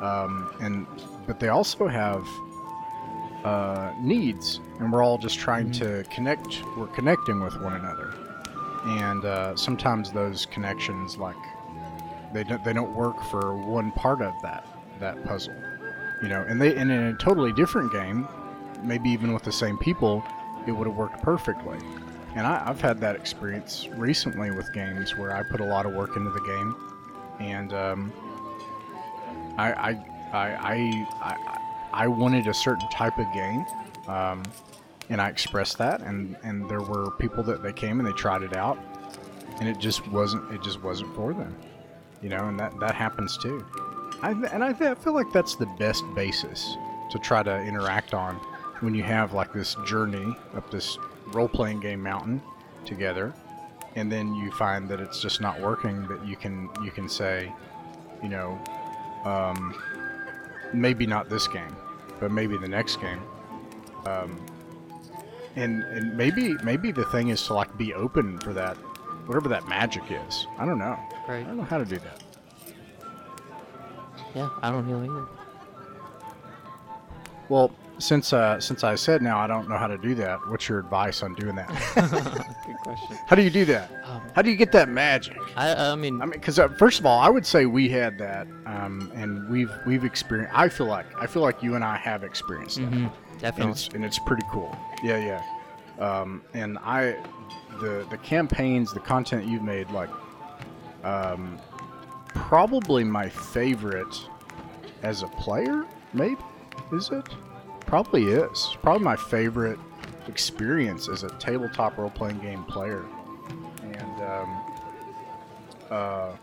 [0.00, 0.86] Um, and
[1.26, 2.26] but they also have
[3.44, 6.62] uh, needs, and we're all just trying to connect.
[6.76, 8.12] We're connecting with one another,
[8.84, 11.36] and uh, sometimes those connections, like
[12.32, 14.66] they don't they don't work for one part of that
[15.00, 15.54] that puzzle,
[16.22, 16.44] you know.
[16.48, 18.28] And they and in a totally different game,
[18.82, 20.24] maybe even with the same people,
[20.66, 21.78] it would have worked perfectly.
[22.34, 25.94] And I, I've had that experience recently with games where I put a lot of
[25.94, 26.76] work into the game,
[27.40, 28.12] and um,
[29.56, 29.90] I, I,
[30.32, 31.58] I, I, I,
[31.94, 33.64] I wanted a certain type of game,
[34.06, 34.42] um,
[35.08, 38.42] and I expressed that, and, and there were people that they came and they tried
[38.42, 38.78] it out,
[39.60, 41.56] and it just wasn't it just wasn't for them,
[42.22, 43.64] you know, and that that happens too.
[44.22, 46.76] I, and I, I feel like that's the best basis
[47.10, 48.36] to try to interact on
[48.80, 50.98] when you have like this journey up this
[51.28, 52.40] role-playing game mountain
[52.84, 53.34] together
[53.94, 57.52] and then you find that it's just not working that you can you can say
[58.22, 58.58] you know
[59.24, 59.74] um,
[60.72, 61.74] maybe not this game
[62.20, 63.20] but maybe the next game
[64.06, 64.38] um,
[65.56, 68.76] and and maybe maybe the thing is to like be open for that
[69.26, 72.22] whatever that magic is i don't know i don't know how to do that
[74.34, 75.26] Yeah, I don't know either.
[77.48, 80.68] well since uh since i said now i don't know how to do that what's
[80.68, 81.66] your advice on doing that
[82.66, 83.16] Good question.
[83.26, 86.20] how do you do that Um, how do you get that magic I, I mean,
[86.20, 89.48] I mean, because uh, first of all, I would say we had that, um, and
[89.48, 90.52] we've we've experienced.
[90.54, 93.72] I feel like I feel like you and I have experienced that, mhm, and definitely.
[93.72, 94.76] it's and it's pretty cool.
[95.02, 95.40] Yeah, yeah.
[95.98, 97.16] Um, and I,
[97.80, 100.10] the the campaigns, the content you've made, like,
[101.04, 101.58] um,
[102.28, 104.28] probably my favorite
[105.02, 105.86] as a player.
[106.12, 106.40] Maybe
[106.92, 107.26] is it?
[107.80, 108.76] Probably is.
[108.82, 109.78] Probably my favorite
[110.28, 113.04] experience as a tabletop role playing game player,
[113.82, 114.22] and.
[114.22, 114.62] Um,
[115.90, 116.36] uh,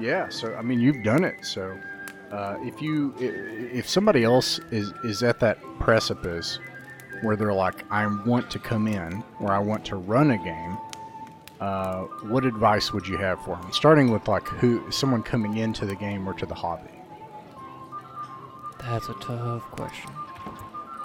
[0.00, 1.78] yeah so i mean you've done it so
[2.32, 6.58] uh, if you if somebody else is is at that precipice
[7.22, 10.76] where they're like i want to come in or i want to run a game
[11.60, 15.86] uh, what advice would you have for them starting with like who someone coming into
[15.86, 16.90] the game or to the hobby
[18.80, 20.10] That's a tough question.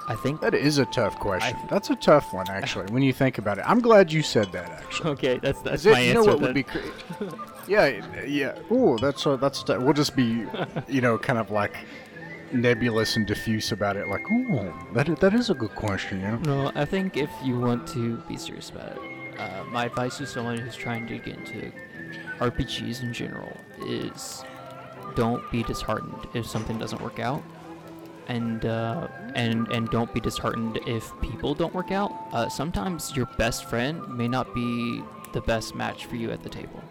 [0.09, 0.39] I think.
[0.41, 3.57] that is a tough question I- that's a tough one actually when you think about
[3.57, 6.21] it i'm glad you said that actually Okay, that's that's it, my you answer.
[6.21, 6.41] know what then.
[6.41, 6.81] would be cra-
[7.67, 10.45] yeah yeah oh that's uh, that's we'll just be
[10.87, 11.75] you know kind of like
[12.51, 16.37] nebulous and diffuse about it like oh that that is a good question you know
[16.37, 20.25] No, I think if you want to be serious about it, uh, my advice to
[20.25, 21.71] someone who's trying to get into
[22.39, 24.43] RPGs in general is
[25.15, 27.43] don't be disheartened if something doesn't work out,
[28.27, 32.11] and uh, and and don't be disheartened if people don't work out.
[32.31, 36.49] Uh, sometimes your best friend may not be the best match for you at the
[36.49, 36.81] table,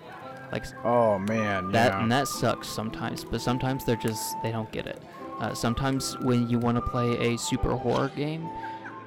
[0.52, 2.02] like oh man that yeah.
[2.02, 5.02] and that sucks sometimes but sometimes they're just they don't get it
[5.40, 8.49] uh, sometimes when you want to play a super horror game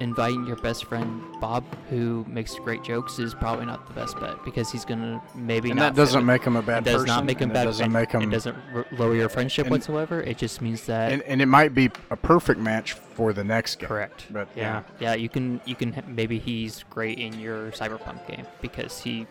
[0.00, 4.42] inviting your best friend bob who makes great jokes is probably not the best bet
[4.46, 7.06] because he's gonna maybe and not that doesn't make him a bad it does person
[7.06, 8.56] not make him bad doesn't make him it doesn't
[8.92, 10.20] lower your friendship and- whatsoever.
[10.22, 13.78] It just means that and, and it might be a perfect match for the next
[13.78, 13.88] game.
[13.88, 14.26] Correct.
[14.30, 14.82] But yeah.
[15.00, 15.14] yeah.
[15.14, 19.26] You can you can maybe he's great in your cyberpunk game because he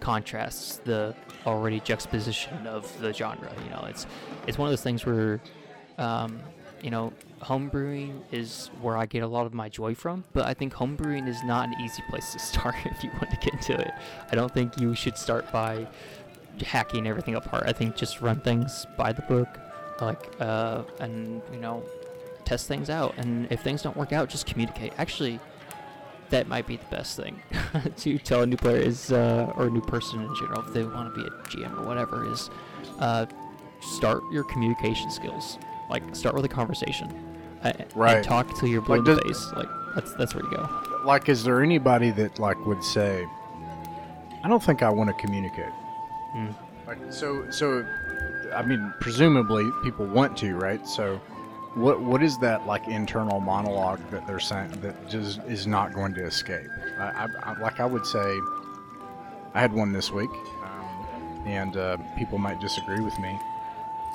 [0.00, 1.14] contrasts the
[1.46, 3.84] already juxtaposition of the genre you know?
[3.88, 4.06] It's
[4.46, 5.40] it's one of those things where
[5.98, 6.40] um,
[6.82, 10.54] you know homebrewing is where i get a lot of my joy from but i
[10.54, 13.78] think homebrewing is not an easy place to start if you want to get into
[13.80, 13.92] it.
[14.30, 15.86] I don't think you should start by
[16.64, 17.64] hacking everything apart.
[17.66, 19.48] I think just run things by the book
[20.00, 21.82] like uh, and you know
[22.44, 23.14] test things out.
[23.16, 24.92] And if things don't work out just communicate.
[24.98, 25.40] Actually
[26.30, 27.40] that might be the best thing
[27.98, 30.82] to tell a new player is uh, or a new person in general if they
[30.82, 32.48] want to be a gm or whatever is
[32.98, 33.26] uh,
[33.80, 35.58] start your communication skills
[35.90, 37.08] like start with a conversation
[37.62, 38.22] uh, Right.
[38.22, 40.68] talk till you're blue Like, in the does- face like that's that's where you go
[41.04, 43.26] like is there anybody that like would say
[44.42, 45.72] i don't think i want to communicate
[46.36, 46.52] Mm.
[46.86, 47.86] Like so, so,
[48.54, 50.84] I mean, presumably people want to, right?
[50.86, 51.16] So,
[51.74, 56.12] what what is that like internal monologue that they're saying that just is not going
[56.14, 56.68] to escape?
[56.98, 58.36] I, I, I like I would say,
[59.54, 60.28] I had one this week,
[60.64, 63.38] um, and uh, people might disagree with me.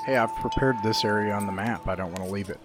[0.06, 1.86] Hey, I've prepared this area on the map.
[1.88, 2.58] I don't want to leave it.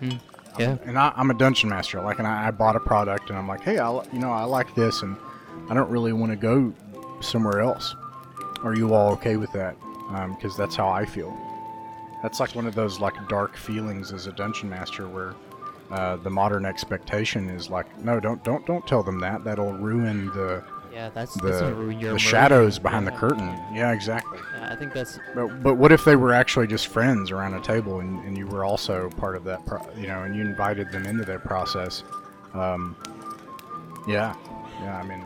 [0.00, 0.20] Mm.
[0.58, 2.00] yeah And I, I'm a dungeon master.
[2.00, 4.44] Like, and I, I bought a product, and I'm like, hey, I, you know, I
[4.44, 5.16] like this, and
[5.70, 6.72] I don't really want to go
[7.20, 7.94] somewhere else.
[8.62, 9.76] Are you all okay with that?
[10.36, 11.34] Because that's how I feel.
[12.22, 15.34] That's like one of those like dark feelings as a dungeon master, where
[15.90, 19.44] uh, the modern expectation is like, no, don't, don't, don't tell them that.
[19.44, 23.48] That'll ruin the Yeah, that's that's the your the shadows behind the curtain.
[23.72, 24.38] Yeah, exactly.
[24.54, 27.60] Yeah, I think that's But but what if they were actually just friends around a
[27.60, 30.92] table and, and you were also part of that, pro- you know, and you invited
[30.92, 32.04] them into that process?
[32.52, 32.94] Um,
[34.06, 34.34] yeah,
[34.80, 34.98] yeah.
[34.98, 35.24] I mean,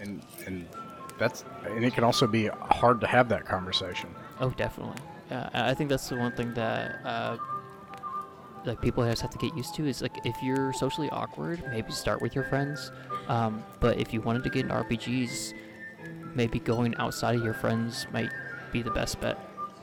[0.00, 0.66] and and
[1.18, 4.14] that's and it can also be hard to have that conversation.
[4.40, 4.96] Oh, definitely.
[5.30, 7.36] Yeah, I I think that's the one thing that uh,
[8.64, 11.92] like people just have to get used to is like if you're socially awkward, maybe
[11.92, 12.90] start with your friends.
[13.28, 15.54] Um, but if you wanted to get into RPGs,
[16.34, 18.30] maybe going outside of your friends might
[18.72, 19.38] be the best bet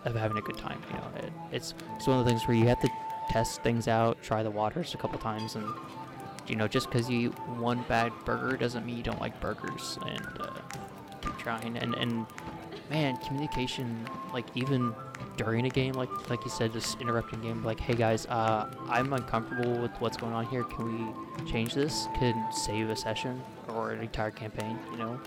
[0.06, 0.82] of having a good time.
[0.90, 2.90] You know, it, it's it's one of the things where you have to
[3.30, 5.66] test things out, try the waters a couple times, and
[6.48, 9.98] you know, just because you eat one bad burger doesn't mean you don't like burgers.
[10.06, 10.54] And uh,
[11.22, 11.78] keep trying.
[11.78, 12.26] And and
[12.90, 14.94] man, communication, like even
[15.38, 19.14] during a game, like like you said, just interrupting game, like, hey guys, uh, I'm
[19.14, 20.64] uncomfortable with what's going on here.
[20.64, 20.86] Can
[21.46, 22.08] we change this?
[22.20, 24.78] Can save a session or an entire campaign?
[24.92, 25.20] You know.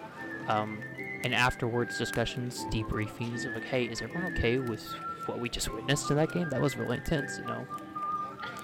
[0.48, 0.78] Um,
[1.22, 4.82] and afterwards discussions, debriefings of like, hey, is everyone okay with
[5.26, 6.48] what we just witnessed in that game?
[6.50, 7.66] That was really intense, you know.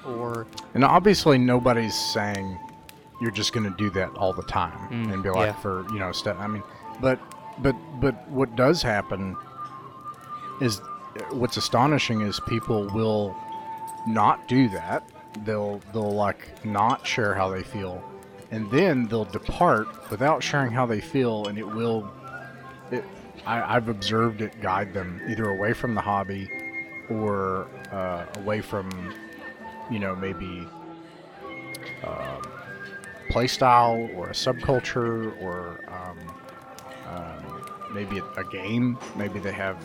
[0.07, 2.59] Or And obviously, nobody's saying
[3.21, 5.61] you're just going to do that all the time Mm, and be like yeah.
[5.61, 6.37] for you know stuff.
[6.39, 6.63] I mean,
[7.01, 7.21] but
[7.59, 9.37] but but what does happen
[10.61, 10.81] is
[11.31, 13.37] what's astonishing is people will
[14.07, 15.05] not do that.
[15.45, 18.03] They'll they'll like not share how they feel,
[18.51, 22.11] and then they'll depart without sharing how they feel, and it will.
[22.91, 23.05] It,
[23.45, 26.49] I, I've observed it guide them either away from the hobby,
[27.11, 28.91] or uh, away from
[29.91, 30.67] you know, maybe
[32.05, 32.43] um,
[33.31, 36.19] playstyle or a subculture or um,
[37.15, 38.99] um, maybe a, a game.
[39.17, 39.83] Maybe they have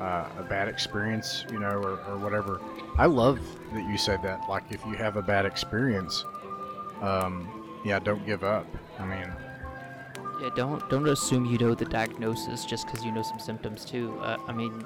[0.00, 2.60] uh, a bad experience, you know, or, or whatever.
[2.98, 3.40] I love
[3.72, 4.48] that you said that.
[4.48, 6.24] Like, if you have a bad experience,
[7.00, 8.66] um, yeah, don't give up.
[8.98, 9.32] I mean,
[10.40, 14.18] Yeah, don't don't assume you know the diagnosis just because you know some symptoms too.
[14.20, 14.84] Uh, I mean,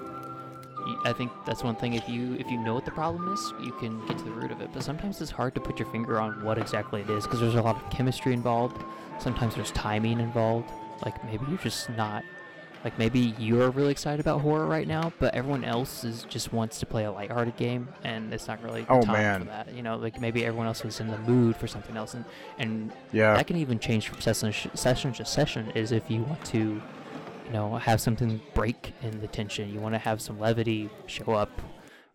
[1.05, 1.95] I think that's one thing.
[1.95, 4.53] If you if you know what the problem is, you can get to the root
[4.53, 4.71] of it.
[4.73, 7.55] But sometimes it's hard to put your finger on what exactly it is because there's
[7.55, 8.83] a lot of chemistry involved.
[9.19, 10.71] Sometimes there's timing involved.
[11.05, 12.25] Like maybe you're just not.
[12.83, 16.81] Like maybe you're really excited about horror right now, but everyone else is just wants
[16.81, 19.41] to play a lighthearted game, and it's not really the Oh, time man.
[19.41, 19.75] for that.
[19.75, 22.25] You know, like maybe everyone else is in the mood for something else, and
[22.59, 25.71] and yeah, that can even change from session session to session.
[25.75, 29.95] Is if you want to, you know, have something break in the tension, you want
[29.95, 31.51] to have some levity show up,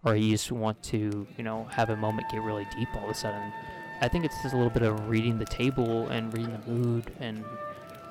[0.04, 3.12] or you just want to, you know, have a moment get really deep all of
[3.12, 3.54] a sudden.
[4.02, 7.12] I think it's just a little bit of reading the table and reading the mood,
[7.20, 7.46] and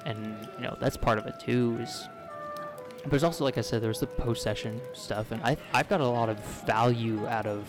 [0.07, 1.79] and you know that's part of it too.
[1.81, 2.07] Is
[3.07, 6.29] there's also, like I said, there's the post-session stuff, and I I've got a lot
[6.29, 7.69] of value out of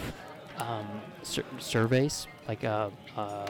[0.59, 0.87] um,
[1.23, 3.47] sur- surveys, like uh, uh,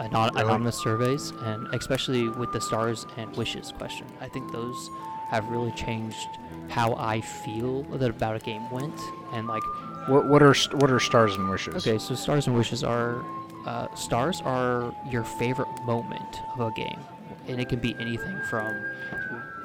[0.00, 0.42] anon- Really?
[0.44, 4.06] anonymous surveys, and especially with the stars and wishes question.
[4.20, 4.90] I think those
[5.28, 6.28] have really changed
[6.68, 8.98] how I feel that about a game went,
[9.32, 9.62] and like
[10.08, 11.86] what what are st- what are stars and wishes?
[11.86, 13.24] Okay, so stars and wishes are
[13.66, 17.00] uh, stars are your favorite moment of a game,
[17.48, 18.72] and it can be anything from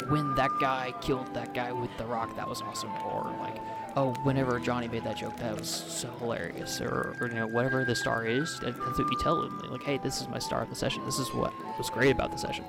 [0.10, 3.60] when that guy killed that guy with the rock, that was awesome, or like
[3.96, 7.84] oh, whenever Johnny made that joke, that was so hilarious, or, or you know whatever
[7.86, 9.60] the star is, that's what you tell them.
[9.70, 11.04] Like hey, this is my star of the session.
[11.06, 12.66] This is what was great about the session,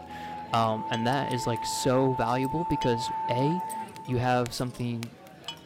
[0.53, 3.63] um, and that is like so valuable because a
[4.09, 5.05] you have something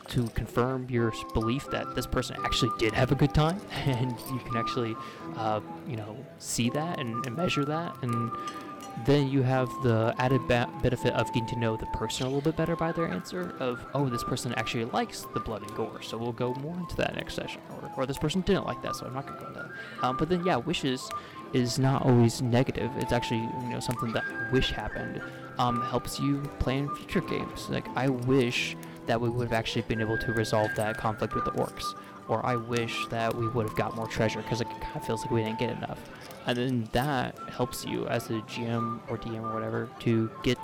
[0.09, 4.38] to confirm your belief that this person actually did have a good time, and you
[4.40, 4.96] can actually,
[5.37, 8.31] uh, you know, see that and, and measure that, and
[9.05, 12.41] then you have the added ba- benefit of getting to know the person a little
[12.41, 13.55] bit better by their answer.
[13.59, 16.97] Of oh, this person actually likes the blood and gore, so we'll go more into
[16.97, 19.47] that next session, or, or this person didn't like that, so I'm not gonna go
[19.49, 20.05] into that.
[20.05, 21.09] Um, but then yeah, wishes
[21.53, 22.91] is not always negative.
[22.97, 25.21] It's actually you know something that wish happened.
[25.59, 27.71] Um, helps you play in future games.
[27.71, 31.45] Like I wish that we would have actually been able to resolve that conflict with
[31.45, 31.95] the orcs.
[32.29, 35.23] Or I wish that we would have got more treasure because it kind of feels
[35.23, 35.98] like we didn't get enough.
[36.46, 40.59] And then that helps you as a GM or DM or whatever to get,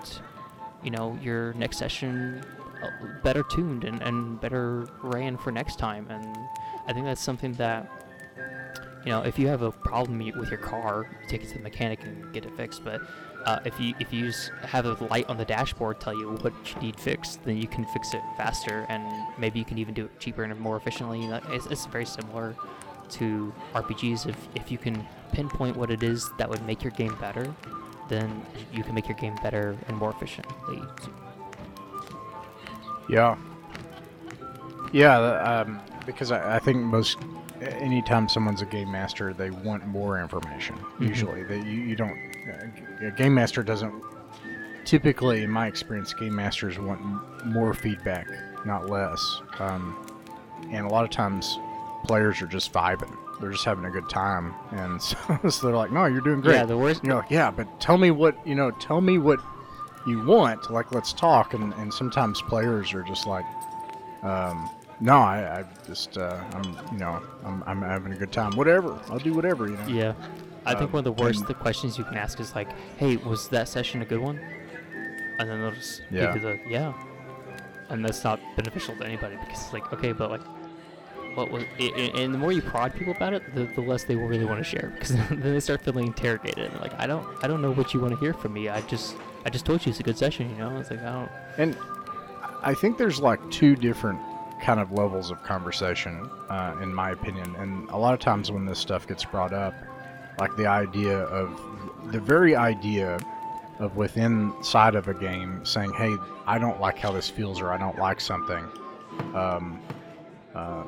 [0.83, 2.45] you know, your next session
[2.83, 2.89] uh,
[3.23, 6.07] better tuned and, and better ran for next time.
[6.11, 6.37] And
[6.87, 7.89] I think that's something that,
[9.05, 11.63] you know, if you have a problem with your car, you take it to the
[11.63, 12.85] mechanic and get it fixed.
[12.85, 13.01] But
[13.45, 14.33] uh, if you if you
[14.63, 17.85] have a light on the dashboard tell you what you need fixed, then you can
[17.87, 19.05] fix it faster, and
[19.39, 21.25] maybe you can even do it cheaper and more efficiently.
[21.49, 22.55] It's, it's very similar
[23.11, 24.27] to RPGs.
[24.29, 27.53] If if you can pinpoint what it is that would make your game better,
[28.09, 30.83] then you can make your game better and more efficiently.
[33.09, 33.37] Yeah.
[34.93, 37.19] Yeah, um, because I, I think most
[37.61, 40.77] anytime someone's a game master, they want more information.
[41.01, 42.19] Usually, that you, you don't.
[43.01, 43.95] A game master doesn't.
[44.85, 47.01] Typically, in my experience, game masters want
[47.47, 48.27] more feedback,
[48.67, 49.41] not less.
[49.61, 49.97] Um,
[50.71, 51.59] and a lot of times,
[52.05, 53.17] players are just vibing.
[53.41, 55.17] They're just having a good time, and so,
[55.49, 57.01] so they're like, "No, you're doing great." Yeah, the worst.
[57.01, 58.71] And you're like, yeah, but tell me what you know.
[58.73, 59.41] Tell me what
[60.07, 60.71] you want.
[60.71, 61.55] Like, let's talk.
[61.55, 63.47] And and sometimes players are just like,
[64.23, 64.69] um,
[65.03, 68.57] no, I, I just uh, I'm you know I'm I'm having a good time.
[68.57, 69.67] Whatever, I'll do whatever.
[69.69, 69.87] You know.
[69.89, 70.13] Yeah.
[70.65, 72.69] I think Um, one of the worst and- the questions you can ask is like,
[72.97, 74.39] "Hey, was that session a good one?"
[75.39, 76.33] And then they'll just Yeah.
[76.33, 76.93] give you the yeah,
[77.91, 80.43] and that's not beneficial to anybody because it's like, okay, but like,
[81.35, 81.65] what was?
[81.81, 84.59] and the more you prod people about it, the, the less they will really want
[84.59, 86.71] to share because then they start feeling interrogated.
[86.71, 88.69] And like, I don't, I don't know what you want to hear from me.
[88.69, 90.49] I just, I just told you it's a good session.
[90.51, 91.31] You know, it's like I don't.
[91.59, 91.77] And
[92.63, 94.21] I think there's like two different
[94.63, 97.55] kind of levels of conversation, uh, in my opinion.
[97.59, 99.75] And a lot of times when this stuff gets brought up,
[100.39, 101.61] like the idea of
[102.13, 103.19] the very idea
[103.79, 107.71] of within side of a game saying, "Hey, I don't like how this feels," or
[107.73, 108.65] "I don't like something."
[109.35, 109.81] Um,
[110.55, 110.85] uh,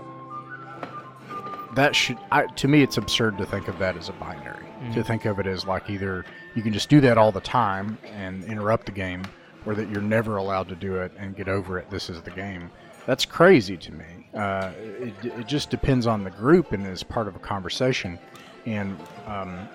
[1.75, 4.65] that should, I, to me, it's absurd to think of that as a binary.
[4.93, 5.07] To Mhm.
[5.07, 8.45] think of it as like either you can just do that all the time and
[8.45, 9.23] interrupt the game,
[9.67, 11.91] or that you're never allowed to do it and get over it.
[11.91, 12.71] This is the game.
[13.07, 14.29] That's crazy to me.
[14.35, 18.19] Uh, it, it just depends on the group and is part of a conversation.
[18.67, 19.69] And um,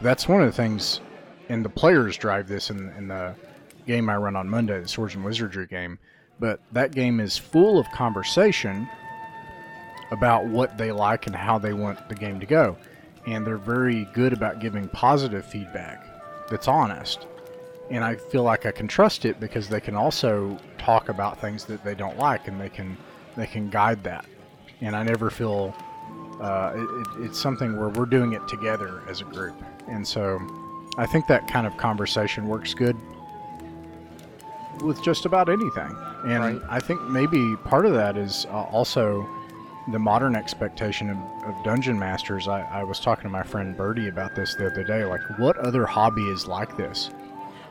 [0.00, 1.00] that's one of the things,
[1.48, 3.34] and the players drive this in, in the
[3.86, 5.98] game I run on Monday, the Swords and Wizardry game.
[6.40, 8.88] But that game is full of conversation
[10.10, 12.76] about what they like and how they want the game to go.
[13.26, 16.08] And they're very good about giving positive feedback
[16.48, 17.26] that's honest.
[17.90, 20.58] And I feel like I can trust it because they can also
[20.88, 22.96] talk about things that they don't like and they can
[23.36, 24.24] they can guide that.
[24.80, 25.74] And I never feel
[26.40, 29.62] uh, it, it, it's something where we're doing it together as a group.
[29.86, 30.40] And so
[30.96, 32.96] I think that kind of conversation works good
[34.80, 35.94] with just about anything.
[36.24, 36.60] And Right.
[36.70, 39.28] I think maybe part of that is uh, also
[39.92, 42.48] the modern expectation of, of dungeon masters.
[42.48, 45.04] I, I was talking to my friend Birdie about this the other day.
[45.04, 47.10] Like, what other hobby is like this?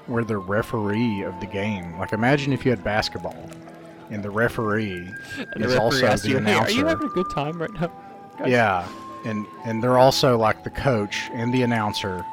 [0.07, 3.49] Where the referee of the game, like, imagine if you had basketball
[4.09, 6.65] and the referee And is the referee also the you, "Hey, announcer.
[6.65, 7.91] are you having a good time right now?
[8.39, 8.87] Guys?" Yeah,
[9.25, 12.25] and and they're also like the coach and the announcer,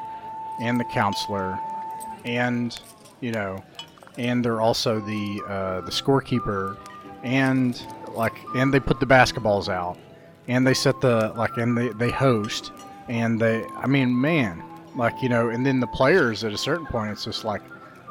[0.61, 1.59] and the counselor,
[2.23, 2.79] and
[3.19, 3.61] you know,
[4.17, 6.77] and they're also the uh, the scorekeeper,
[7.23, 7.81] and
[8.13, 9.97] like and they put the basketballs out,
[10.47, 12.71] and they set the like and they they host,
[13.09, 14.63] and they I mean man,
[14.95, 17.61] like you know, and then the players at a certain point it's just like,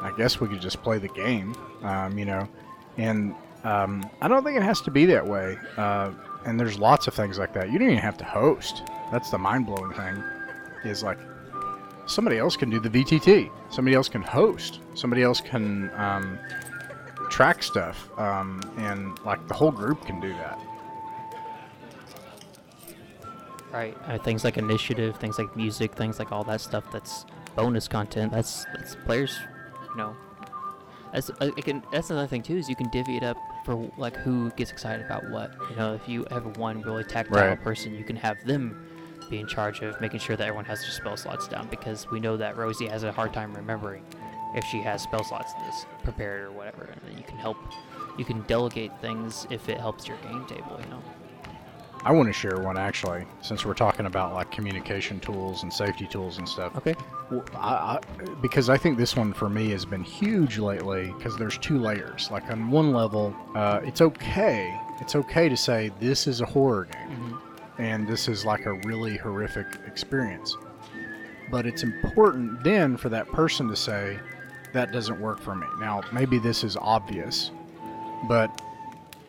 [0.00, 2.48] I guess we could just play the game, um, you know,
[2.96, 5.58] and um, I don't think it has to be that way.
[5.76, 6.12] Uh,
[6.44, 7.72] and there's lots of things like that.
[7.72, 8.82] You don't even have to host.
[9.10, 10.22] That's the mind blowing thing.
[10.84, 11.18] Is like
[12.06, 13.50] somebody else can do the VTT.
[13.70, 14.80] Somebody else can host.
[14.94, 16.38] Somebody else can um,
[17.30, 20.60] track stuff, um, and like the whole group can do that.
[23.74, 23.96] Right.
[24.06, 26.84] Uh, things like initiative, things like music, things like all that stuff.
[26.92, 28.32] That's bonus content.
[28.32, 29.36] That's that's players.
[29.90, 30.16] You know.
[31.12, 33.90] That's uh, it can, that's another thing too is you can divvy it up for
[33.98, 35.54] like who gets excited about what.
[35.70, 37.62] You know, if you have one really tactile Right.
[37.62, 38.86] person, you can have them
[39.28, 42.20] be in charge of making sure that everyone has their spell slots down because we
[42.20, 44.04] know that Rosie has a hard time remembering
[44.54, 46.84] if she has spell slots this prepared or whatever.
[46.84, 47.56] And then you can help.
[48.18, 50.78] You can delegate things if it helps your game table.
[50.80, 51.02] You know.
[52.04, 56.06] I want to share one actually, since we're talking about like communication tools and safety
[56.06, 56.76] tools and stuff.
[56.76, 56.94] Okay.
[57.30, 58.00] Well, I, I,
[58.42, 62.30] because I think this one for me has been huge lately because there's two layers.
[62.30, 64.78] Like on one level, uh, it's okay.
[65.00, 67.38] It's okay to say this is a horror game
[67.78, 70.56] and this is like a really horrific experience.
[71.50, 74.18] But it's important then for that person to say
[74.72, 75.66] that doesn't work for me.
[75.78, 77.50] Now, maybe this is obvious,
[78.28, 78.60] but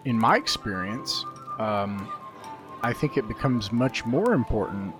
[0.05, 1.25] in my experience,
[1.59, 2.11] um,
[2.83, 4.93] I think it becomes much more important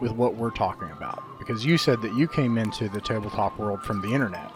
[0.00, 1.22] with what we're talking about.
[1.38, 4.52] Because you said that you came into the tabletop world from the internet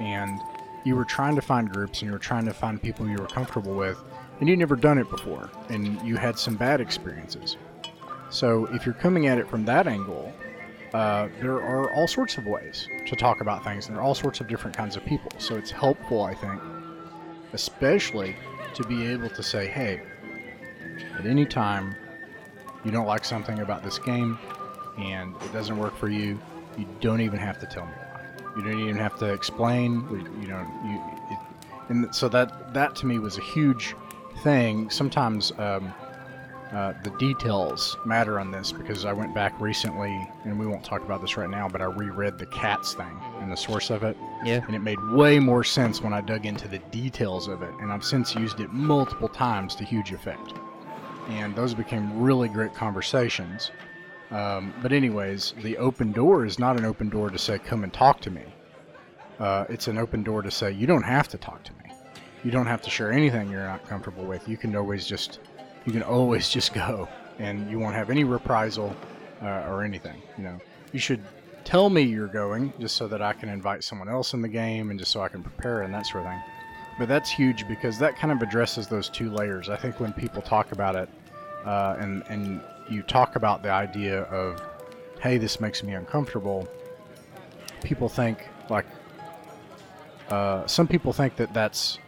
[0.00, 0.40] and
[0.84, 3.26] you were trying to find groups and you were trying to find people you were
[3.26, 4.02] comfortable with
[4.40, 7.56] and you'd never done it before and you had some bad experiences.
[8.30, 10.32] So if you're coming at it from that angle,
[10.94, 14.14] uh, there are all sorts of ways to talk about things and there are all
[14.14, 15.30] sorts of different kinds of people.
[15.38, 16.60] So it's helpful, I think,
[17.52, 18.34] especially
[18.74, 20.00] to be able to say, hey,
[21.18, 21.94] at any time
[22.84, 24.38] you don't like something about this game
[24.98, 26.38] and it doesn't work for you,
[26.78, 28.20] you don't even have to tell me why.
[28.56, 30.06] You don't even have to explain.
[30.40, 31.02] You know, you.
[31.30, 31.38] It,
[31.88, 33.94] and so that that to me was a huge
[34.42, 34.90] thing.
[34.90, 35.92] Sometimes um,
[36.72, 41.02] uh, the details matter on this because I went back recently, and we won't talk
[41.02, 44.16] about this right now, but I reread the cats thing and the source of it,
[44.44, 44.60] Yeah.
[44.66, 47.92] and it made way more sense when I dug into the details of it, and
[47.92, 50.54] I've since used it multiple times to huge effect.
[51.30, 53.70] And those became really great conversations.
[54.30, 57.92] Um, but, anyways, the open door is not an open door to say, come and
[57.92, 58.44] talk to me.
[59.38, 61.92] Uh, it's an open door to say, you don't have to talk to me.
[62.44, 64.48] You don't have to share anything you're not comfortable with.
[64.48, 65.40] You can always just,
[65.84, 67.08] you can always just go,
[67.38, 68.94] and you won't have any reprisal
[69.42, 70.22] uh, or anything.
[70.36, 70.58] You know,
[70.92, 71.22] you should
[71.64, 74.90] tell me you're going just so that I can invite someone else in the game
[74.90, 76.40] and just so I can prepare and that sort of thing.
[76.98, 79.68] But that's huge because that kind of addresses those two layers.
[79.68, 81.08] I think when people talk about it,
[81.64, 84.60] uh, and and you talk about the idea of,
[85.20, 86.68] hey, this makes me uncomfortable.
[87.82, 88.86] People think like,
[90.28, 91.98] uh, some people think that that's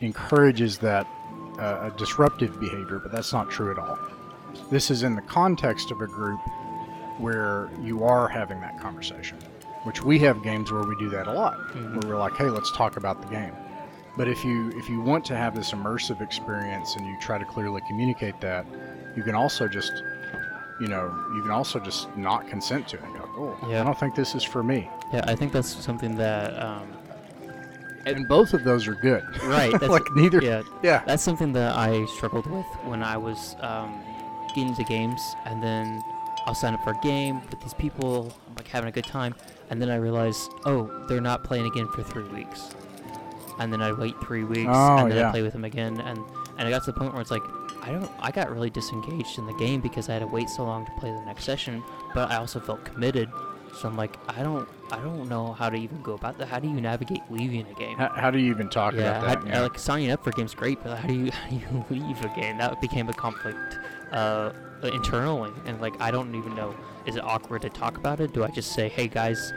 [0.00, 1.06] encourages that
[1.58, 3.98] uh, a disruptive behavior, but that's not true at all.
[4.70, 6.40] This is in the context of a group
[7.18, 9.38] where you are having that conversation,
[9.84, 12.72] which we have games where we do that a lot, where we're like, hey, let's
[12.72, 13.54] talk about the game.
[14.16, 17.44] But if you if you want to have this immersive experience and you try to
[17.44, 18.66] clearly communicate that,
[19.16, 19.92] you can also just,
[20.80, 23.02] you know, you can also just not consent to it.
[23.04, 23.28] And go,
[23.62, 23.80] oh, Yeah.
[23.80, 24.88] I don't think this is for me.
[25.12, 26.86] Yeah, I think that's something that um,
[28.04, 29.22] And both of those are good.
[29.44, 29.72] right.
[29.80, 30.42] That's, like neither.
[30.42, 31.02] Yeah, Yeah.
[31.06, 33.94] that's something that I struggled with when I was um,
[34.48, 36.02] getting into games, and then
[36.46, 39.34] I'll sign up for a game with these people, I'm like having a good time,
[39.70, 42.74] and then I realize, oh, they're not playing again for three weeks,
[43.58, 45.28] and then I'd wait three weeks, Oh, and then yeah.
[45.28, 46.18] I play with them again, and
[46.58, 47.42] and I got to the point where it's like,
[47.82, 50.64] I don't, I got really disengaged in the game because I had to wait so
[50.64, 51.82] long to play the next session,
[52.14, 53.30] but I also felt committed.
[53.74, 56.48] So I'm like, I don't, I don't know how to even go about that.
[56.48, 57.96] How do you navigate leaving a game?
[57.96, 59.50] How, how do you even talk yeah, about that?
[59.54, 61.84] how- uh, like signing up for games great, but how do you how do you
[62.06, 62.58] leave a game?
[62.58, 63.78] That became a conflict
[64.12, 66.74] uh, internally, and like I don't even know.
[67.06, 68.32] Is it awkward to talk about it?
[68.34, 69.52] Do I just say, "Hey guys,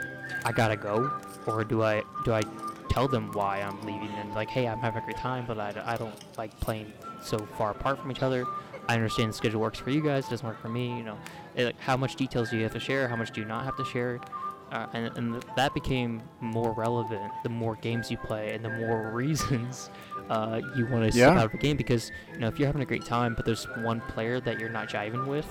[0.46, 1.12] I gotta go,"
[1.46, 2.40] or do I do I
[2.88, 5.74] tell them why I'm leaving and like, "Hey, I'm having a great time, but I,
[5.84, 8.44] I don't like playing so far apart from each other."
[8.88, 10.96] I understand the schedule works for you guys, it doesn't work for me.
[10.96, 11.18] You know,
[11.56, 13.08] Eh, like how much details do you have to share?
[13.08, 14.20] How much do you not have to share?
[14.72, 18.68] uh, and, and th- that became more relevant the more games you play and the
[18.68, 19.90] more reasons
[20.28, 21.38] uh, you want to step Yeah.
[21.38, 23.62] out of a game because you know if you're having a great time but there's
[23.78, 25.46] one player that you're not jiving with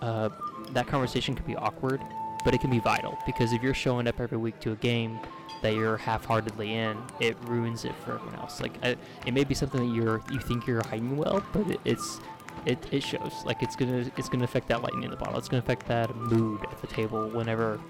[0.00, 0.30] uh,
[0.70, 2.00] that conversation can be awkward
[2.42, 5.20] but it can be vital because if you're showing up every week to a game
[5.62, 9.54] that you're half-heartedly in it ruins it for everyone else like I, it may be
[9.54, 12.20] something that you're you think you're hiding well but it, it's
[12.66, 15.48] it, it shows like it's gonna it's gonna affect that lightning in the bottle it's
[15.48, 17.80] gonna affect that mood at the table whenever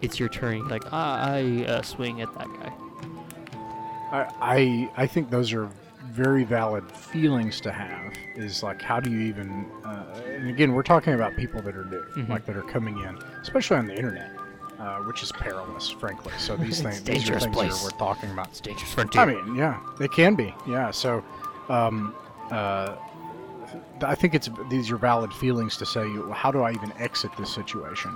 [0.00, 0.58] it's your turn.
[0.58, 2.72] You're like, ah, I uh, swing at that guy.
[4.12, 5.68] I, I I think those are
[6.04, 8.14] very valid feelings to have.
[8.36, 9.66] Is like how do you even?
[9.84, 12.28] Uh, and again, we're talking about people that are new, Mhm.
[12.28, 14.30] like that are coming in, especially on the internet,
[14.78, 16.32] uh, which is perilous, frankly.
[16.38, 17.78] So these It's things, a these are things place.
[17.78, 18.48] that we're talking about.
[18.48, 19.22] It's dangerous frontier.
[19.22, 20.54] I mean, yeah, they can be.
[20.66, 20.90] Yeah.
[20.90, 21.24] So,
[21.68, 22.14] um,
[22.50, 22.96] uh,
[24.02, 26.06] I think it's these are valid feelings to say.
[26.32, 28.14] How do I even exit this situation,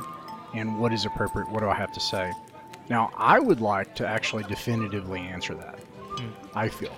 [0.55, 1.51] and what is appropriate?
[1.51, 2.33] What do I have to say?
[2.89, 5.79] Now, I would like to actually definitively answer that.
[6.55, 6.93] I feel.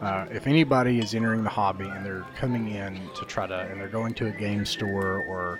[0.00, 3.78] Uh, if anybody is entering the hobby and they're coming in to try to, and
[3.80, 5.58] they're going to a game store or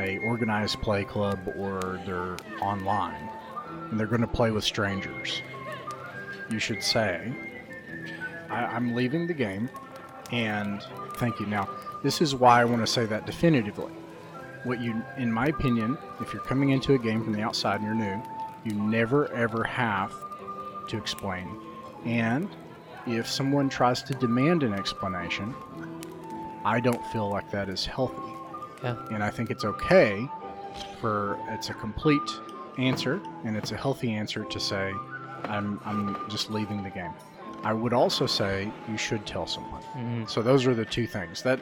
[0.00, 3.28] a organized play club or they're online
[3.90, 5.42] and they're going to play with strangers,
[6.50, 7.32] you should say,
[8.48, 9.70] I, I'm leaving the game
[10.32, 10.82] and
[11.16, 11.46] thank you.
[11.46, 11.68] Now,
[12.02, 13.92] this is why I want to say that definitively.
[14.64, 17.84] What you, in my opinion, if you're coming into a game from the outside and
[17.84, 18.22] you're new,
[18.64, 20.12] you never ever have
[20.88, 21.48] to explain.
[22.04, 22.48] And
[23.06, 25.54] if someone tries to demand an explanation,
[26.64, 28.34] I don't feel like that is healthy.
[28.82, 28.96] Yeah.
[29.10, 30.28] And I think it's okay
[31.00, 32.20] for it's a complete
[32.78, 34.92] answer and it's a healthy answer to say,
[35.44, 37.12] I'm, I'm just leaving the game.
[37.62, 39.82] I would also say you should tell someone.
[39.96, 40.28] Mhm.
[40.30, 41.60] So those are the two things that.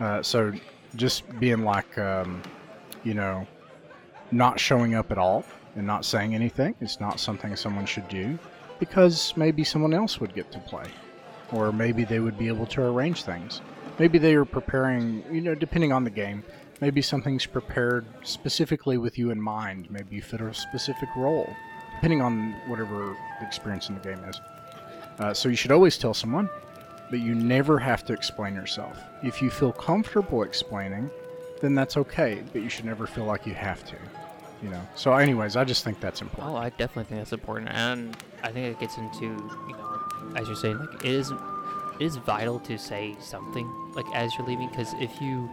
[0.00, 0.52] Uh, so
[0.94, 2.42] just being like, um,
[3.04, 3.46] you know,
[4.30, 5.44] not showing up at all
[5.76, 8.38] and not saying anything is not something someone should do
[8.78, 10.84] because maybe someone else would get to play,
[11.52, 13.60] or maybe they would be able to arrange things.
[13.98, 16.44] Maybe they are preparing, you know, depending on the game.
[16.80, 19.90] Maybe something's prepared specifically with you in mind.
[19.90, 21.52] Maybe you fit a specific role,
[21.96, 24.40] depending on whatever the experience in the game is.
[25.18, 26.48] Uh, so you should always tell someone,
[27.10, 28.96] but you never have to explain yourself.
[29.24, 31.10] If you feel comfortable explaining,
[31.60, 33.96] then that's okay, but you should never feel like you have to.
[34.62, 34.88] You know.
[34.94, 36.54] So, anyways, I just think that's important.
[36.54, 40.00] Oh, I definitely think that's important, and I think it gets into you know,
[40.34, 41.32] as you're saying, like it is
[42.00, 45.50] is vital to say something like as you're leaving because if you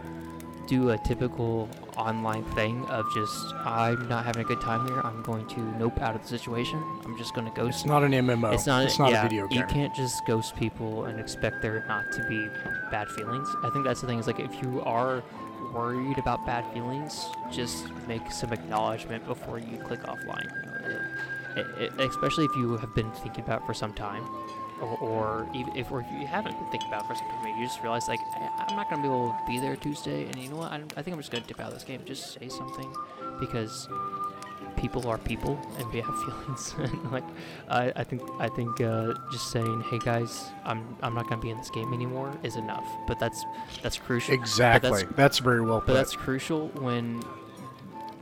[0.66, 5.22] do a typical online thing of just I'm not having a good time here, I'm
[5.22, 6.82] going to nope out of the situation.
[7.04, 7.78] I'm just going to ghost.
[7.78, 8.52] It's not an MMO.
[8.52, 8.84] It's not.
[8.84, 9.60] It's not yeah, a video game.
[9.60, 12.48] You can't just ghost people and expect there not to be
[12.90, 13.48] bad feelings.
[13.62, 14.18] I think that's the thing.
[14.18, 15.22] Is like if you are
[15.72, 20.48] worried about bad feelings, just make some acknowledgement before you click offline.
[21.56, 24.24] It, it, especially if you have been thinking about it for some time,
[24.80, 27.58] or, or even if, or if you haven't been thinking about it for some time,
[27.58, 30.36] you just realize like "I- I'm not gonna be able to be there Tuesday, and
[30.36, 30.72] you know what?
[30.72, 32.00] I, I think I'm just gonna dip out of this game.
[32.04, 32.92] Just say something,
[33.40, 33.88] because
[34.76, 37.24] people are people and we have feelings and like
[37.68, 41.48] I, I think I think uh, just saying hey guys I'm I'm not gonna be
[41.50, 43.42] in this game anymore is enough but that's
[43.82, 45.04] that's crucial Exactly.
[45.16, 45.94] That's, very well but put.
[45.94, 47.22] that's crucial when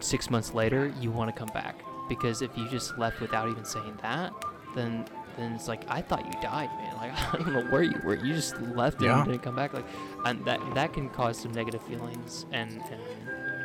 [0.01, 3.65] six months later you want to come back because if you just left without even
[3.65, 4.33] saying that
[4.77, 5.05] then
[5.37, 8.15] then it's like I thought you died man like I don't know where you were
[8.17, 9.19] you just left Yeah.
[9.23, 9.87] and didn't come back like
[10.25, 13.03] and that that can cause some negative feelings and and,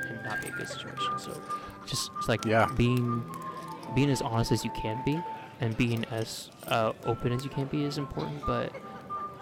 [0.10, 1.40] and not be a good situation so
[1.86, 2.68] just it's like Yeah.
[2.76, 3.24] being
[3.96, 5.20] being as honest as you can be
[5.62, 8.72] and being as uh, open as you can be is important but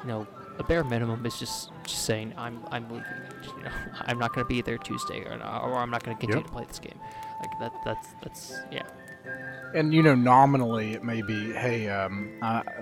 [0.01, 0.25] you know
[0.59, 3.05] a bare minimum is just just saying I'm I'm leaving.
[3.43, 3.69] Just, you know,
[4.01, 6.47] I'm not gonna be there Tuesday, or, or I'm not gonna continue Yep.
[6.47, 6.99] to play this game.
[7.39, 7.73] Like that.
[7.85, 8.81] That's that's yeah.
[9.73, 12.31] And you know, nominally it may be, hey, um,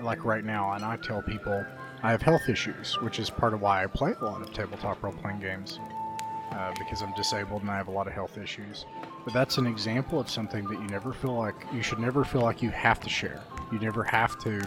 [0.02, 1.64] like right now, and I tell people
[2.02, 5.02] I have health issues, which is part of why I play a lot of tabletop
[5.02, 5.80] role playing games,
[6.52, 8.86] uh, because I'm disabled and I have a lot of health issues.
[9.24, 12.42] But that's an example of something that you never feel like you should never feel
[12.42, 13.42] like you have to share.
[13.72, 14.62] You never have to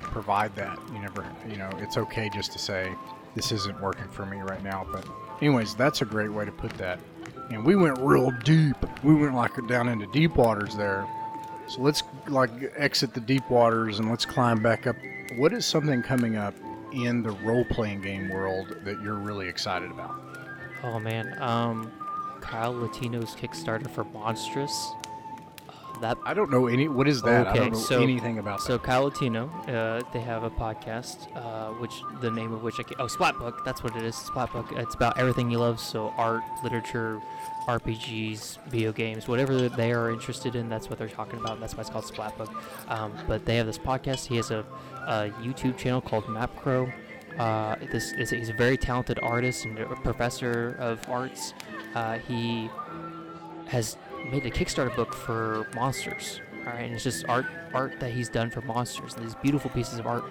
[0.00, 0.78] provide that.
[0.92, 2.94] You never, you know, it's okay just to say
[3.34, 4.86] this isn't working for me right now.
[4.92, 5.04] But
[5.40, 7.00] anyways, that's a great way to put that.
[7.50, 8.76] And we went real deep.
[9.02, 11.06] We went like down into deep waters there.
[11.66, 14.96] So let's like exit the deep waters and let's climb back up.
[15.36, 16.54] What is something coming up
[16.92, 20.14] in the role-playing game world that you're really excited about?
[20.82, 21.40] Oh man.
[21.42, 21.90] Um,
[22.40, 24.92] Kyle Latino's Kickstarter for Monstrous.
[26.00, 26.88] That I don't know any.
[26.88, 27.46] What is that?
[27.46, 28.82] I Okay, don't know so- anything about So that.
[28.82, 32.96] Kyle Latino, uh, they have a podcast, uh, which the name of which I ca-
[32.98, 34.14] oh Splatbook, that's what it is.
[34.16, 34.76] Splatbook.
[34.78, 37.20] It's about everything you love, so art, literature,
[37.68, 40.68] RPGs, video games, whatever they are interested in.
[40.68, 41.60] That's what they're talking about.
[41.60, 42.52] That's why it's called Splatbook.
[42.88, 44.26] Um, but they have this podcast.
[44.26, 44.64] He has a,
[45.06, 46.92] a YouTube channel called MapCrow.
[47.38, 51.54] Uh, this is he's a very talented artist and a professor of arts.
[51.94, 52.68] Uh, he
[53.66, 53.96] has
[54.30, 56.40] made a Kickstarter book for monsters.
[56.66, 59.14] All right, and it's just art art that he's done for monsters.
[59.14, 60.24] And these beautiful pieces of art.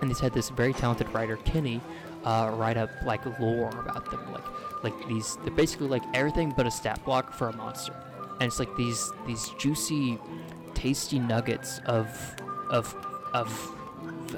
[0.00, 1.80] And he's had this very talented writer, Kenny,
[2.24, 4.44] uh, write up like lore about them, like
[4.82, 5.36] like these.
[5.42, 7.94] They're basically like everything but a stat block for a monster.
[8.40, 10.18] And it's like these these juicy,
[10.74, 12.36] tasty nuggets of
[12.70, 12.94] of
[13.34, 13.74] of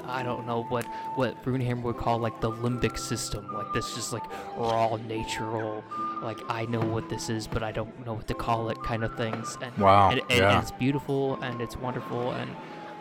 [0.05, 0.85] I don't know what
[1.15, 4.23] what Runehammer would call like the limbic system, like this just like
[4.57, 5.83] raw natural,
[6.21, 9.03] like I know what this is, but I don't know what to call it kind
[9.03, 9.57] of things.
[9.61, 10.53] And, Wow, and, and, yeah.
[10.53, 12.51] and it's beautiful and it's wonderful and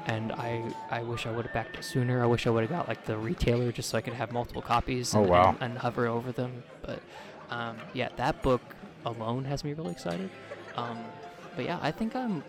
[0.07, 2.22] and I I wish I would have backed it sooner.
[2.22, 4.62] I wish I would have got like the retailer just so I could have multiple
[4.62, 5.14] copies.
[5.14, 5.49] Oh, and, wow.
[5.51, 6.62] and, and hover over them.
[6.82, 7.01] But
[7.51, 8.62] um, yeah, that book
[9.05, 10.30] alone has me really excited.
[10.76, 10.99] Um,
[11.57, 12.43] but yeah, I think I'm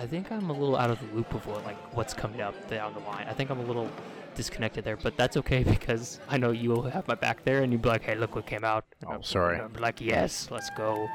[0.00, 2.54] I think I'm a little out of the loop of what like what's coming up
[2.70, 3.26] down the line.
[3.28, 3.88] I think I'm a little
[4.34, 7.82] disconnected there, but that's okay because I know you'll have my back there and you'll
[7.82, 9.60] be like, "Hey, look what came out." And Oh, I'm- sorry.
[9.60, 11.06] I'm like, "Yes, let's go."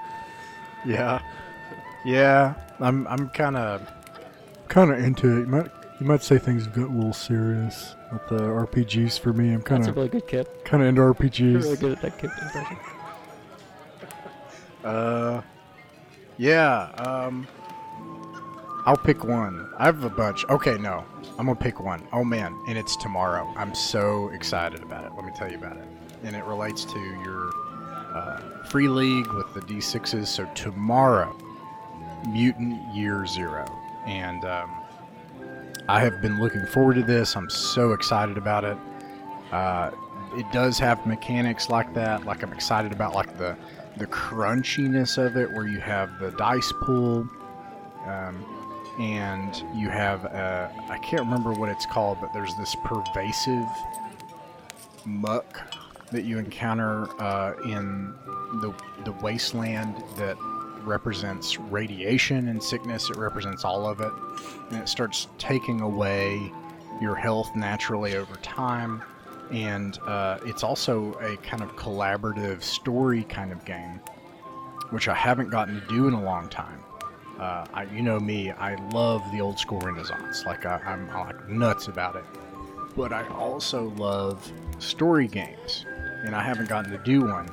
[0.86, 1.20] Yeah,
[2.06, 2.54] yeah.
[2.80, 3.92] I'm I'm kind of
[4.68, 5.40] kind of into it.
[5.42, 9.52] You might you might say things got a little serious with the RPGs for me.
[9.52, 10.64] I'm kind That's a of really good kip.
[10.64, 11.64] kind of into You're RPGs.
[11.64, 12.78] really good at that kip impression.
[14.84, 15.42] Uh,
[16.38, 16.92] yeah.
[17.00, 17.48] Um,
[18.86, 19.68] I'll pick one.
[19.78, 20.46] I have a bunch.
[20.46, 21.04] Okay, no,
[21.40, 22.08] I'm gonna pick one.
[22.14, 23.52] Oh man, and it's tomorrow.
[23.58, 25.12] I'm so excited about it.
[25.16, 25.88] Let me tell you about it.
[26.24, 27.52] And it relates to your
[28.16, 30.28] uh, Free League with the D6s.
[30.28, 31.36] So tomorrow,
[32.30, 33.66] Mutant Year Zero,
[34.06, 34.70] and um,
[35.90, 37.36] I have been looking forward to this.
[37.36, 38.78] I'm so excited about it.
[39.52, 39.90] Uh,
[40.36, 42.24] it does have mechanics like that.
[42.26, 43.58] Like I'm excited about like the
[43.98, 47.28] the crunchiness of it, where you have the dice pool,
[48.06, 48.46] um,
[49.00, 53.68] and you have I can't remember what it's called, but there's this pervasive
[55.06, 55.62] muck
[56.12, 58.14] that you encounter uh, in
[58.62, 58.74] the
[59.04, 60.38] the wasteland that
[60.84, 63.10] represents radiation and sickness.
[63.10, 64.12] It represents all of it,
[64.70, 66.52] and it starts taking away
[67.02, 69.04] your health naturally over time.
[69.52, 74.00] And uh, it's also a kind of collaborative story kind of game,
[74.90, 76.85] which I haven't gotten to do in a long time.
[77.40, 80.46] Uh, I, you know me, I love the old school Renaissance.
[80.46, 82.24] Like I, I'm, I'm like nuts about it.
[82.96, 85.86] but I also love story games,
[86.24, 87.50] and I haven't gotten to do one.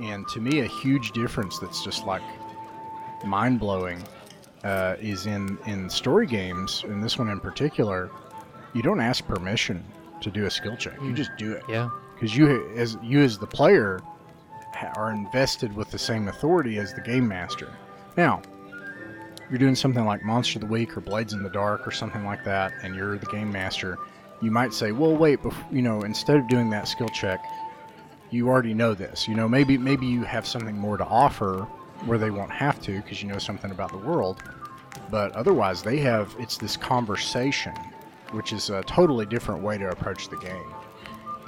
[0.00, 2.22] And to me, a huge difference that's just like
[3.26, 4.02] mind blowing
[4.64, 8.10] uh, is in in story games, and this one in particular.
[8.72, 9.84] You don't ask permission
[10.22, 11.16] to do a skill check; you Mm.
[11.16, 11.90] just do it Yeah.
[12.14, 14.00] because you as you as the player
[14.74, 17.68] ha- are invested with the same authority as the game master.
[18.16, 18.40] Now,
[19.50, 22.24] you're doing something like Monster of the Week or Blades in the Dark or something
[22.24, 23.98] like that, and you're the game master.
[24.40, 25.40] You might say, "Well, wait,
[25.70, 27.44] you know, instead of doing that skill check,
[28.30, 29.26] you already know this.
[29.26, 31.66] You know, maybe maybe you have something more to offer
[32.06, 34.42] where they won't have to because you know something about the world.
[35.10, 37.74] But otherwise, they have it's this conversation,
[38.30, 40.72] which is a totally different way to approach the game.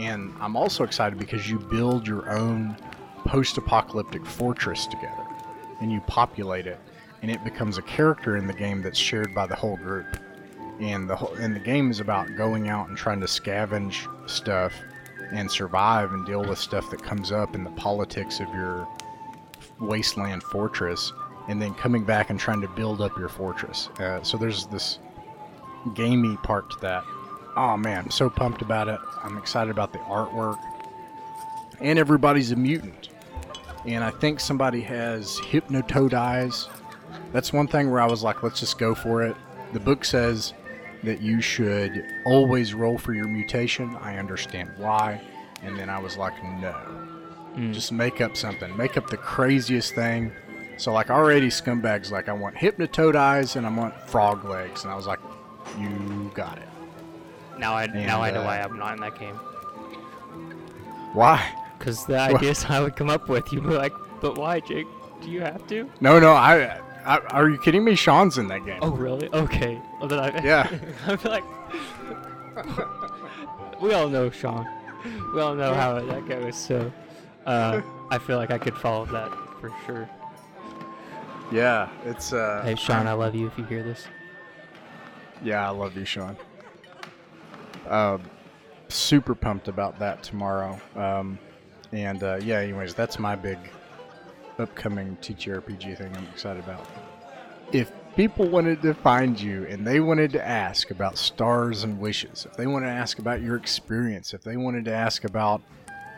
[0.00, 2.76] And I'm also excited because you build your own
[3.24, 5.26] post-apocalyptic fortress together,
[5.80, 6.80] and you populate it,
[7.22, 10.18] and it becomes a character in the game that's shared by the whole group.
[10.80, 14.72] And the whole, and the game is about going out and trying to scavenge stuff
[15.32, 18.86] and survive and deal with stuff that comes up in the politics of your
[19.80, 21.12] wasteland fortress,
[21.48, 23.88] and then coming back and trying to build up your fortress.
[23.98, 24.98] Uh, so there's this
[25.94, 27.04] gamey part to that.
[27.56, 29.00] Oh man, I'm so pumped about it.
[29.22, 30.58] I'm excited about the artwork.
[31.80, 33.08] And everybody's a mutant.
[33.84, 36.68] And I think somebody has hypnotoad eyes.
[37.32, 39.36] That's one thing where I was like, let's just go for it.
[39.72, 40.52] The book says
[41.02, 43.96] that you should always roll for your mutation.
[44.00, 45.20] I understand why.
[45.62, 46.74] And then I was like, no.
[47.56, 47.72] Mm.
[47.72, 48.76] Just make up something.
[48.76, 50.32] Make up the craziest thing.
[50.76, 54.92] So like already scumbags like I want hypnotoad eyes and I want frog legs and
[54.92, 55.20] I was like,
[55.78, 56.68] you got it.
[57.58, 59.36] Now I now I know uh, why I'm not in that game.
[61.12, 61.54] Why?
[61.78, 64.86] Because the ideas I would come up with, you'd be like, but why, Jake?
[65.20, 65.88] Do you have to?
[66.00, 67.94] No, no, I, I are you kidding me?
[67.94, 68.78] Sean's in that game.
[68.82, 69.28] Oh, really?
[69.32, 69.80] Okay.
[69.98, 70.68] Well, then I, Yeah.
[71.06, 71.44] I feel like
[73.80, 74.68] we all know Sean.
[75.34, 76.56] We all know how that goes.
[76.56, 76.92] So
[77.46, 77.80] uh,
[78.10, 79.30] I feel like I could follow that
[79.60, 80.08] for sure.
[81.50, 84.04] Yeah, it's uh Hey, Sean, I love you if you hear this.
[85.42, 86.36] Yeah, I love you, Sean.
[87.88, 88.22] Um,
[88.88, 90.80] super pumped about that tomorrow.
[90.94, 91.38] Um,
[91.90, 93.58] and uh, yeah, anyways, that's my big
[94.58, 96.86] upcoming TTRPG thing I'm excited about.
[97.72, 102.46] If people wanted to find you and they wanted to ask about stars and wishes,
[102.50, 105.62] if they wanted to ask about your experience, if they wanted to ask about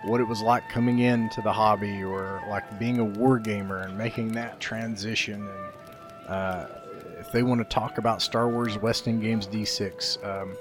[0.04, 4.32] what it was like coming into the hobby or like being a wargamer and making
[4.32, 6.66] that transition and uh,
[7.18, 10.56] if they want to talk about Star Wars West End Games D6 um,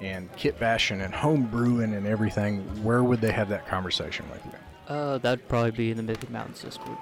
[0.00, 4.44] and kit bashing and home brewing and everything, where would they have that conversation with
[4.44, 4.52] you?
[4.88, 6.98] Uh, that'd probably be in the Mythic Mountains Discord.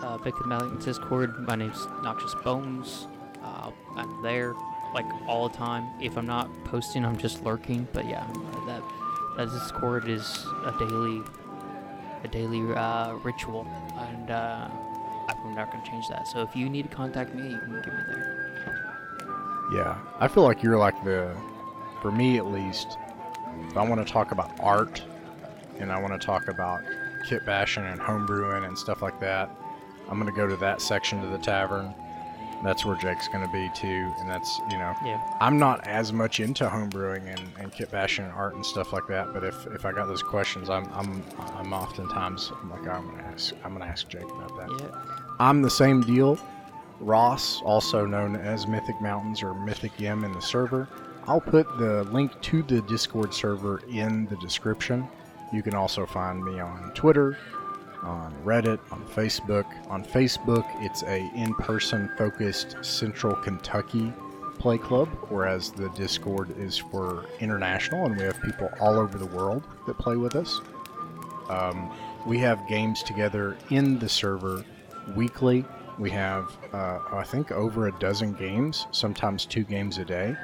[0.00, 1.46] Uh, Mythic Mountains Discord.
[1.46, 3.08] My name's Noxious Bones.
[3.42, 4.54] Uh, I'm there
[4.94, 5.88] like all the time.
[6.00, 7.88] If I'm not posting, I'm just lurking.
[7.92, 8.26] But yeah,
[8.66, 8.82] that
[9.36, 11.22] that Discord is a daily
[12.22, 13.66] a daily uh, ritual,
[13.96, 14.68] and uh,
[15.28, 16.28] I'm not gonna change that.
[16.28, 18.42] So if you need to contact me, you can get me there.
[19.72, 21.34] Yeah, I feel like you're like the,
[22.02, 22.98] for me at least,
[23.68, 25.02] if I want to talk about art
[25.78, 26.82] and I want to talk about
[27.24, 29.50] kit bashing and home brewing and stuff like that,
[30.10, 31.94] I'm going to go to that section of the tavern.
[32.62, 34.12] That's where Jake's going to be too.
[34.20, 35.20] And that's, you know, Yeah.
[35.40, 39.06] I'm not as much into homebrewing and, and kit bashing and art and stuff like
[39.08, 39.32] that.
[39.32, 41.24] But if, if I got those questions, I'm I'm
[41.56, 44.80] I'm oftentimes I'm like I'm gonna ask I'm gonna ask Jake about that.
[44.80, 45.16] Yeah.
[45.40, 46.38] I'm the same deal.
[47.00, 50.88] Ross, also known as Mythic Mountains or Mythic Yim in the server.
[51.26, 55.08] I'll put the link to the Discord server in the description.
[55.52, 57.36] You can also find me on Twitter,
[58.02, 59.66] on Reddit, on Facebook.
[59.88, 64.12] On Facebook, it's a in-person focused Central Kentucky
[64.58, 69.26] play club, whereas the Discord is for international, and we have people all over the
[69.26, 70.60] world that play with us.
[71.48, 71.92] Um,
[72.26, 74.64] we have games together in the server
[75.16, 75.64] weekly.
[75.98, 80.36] We have, uh, I think, over a dozen games, sometimes two games a day,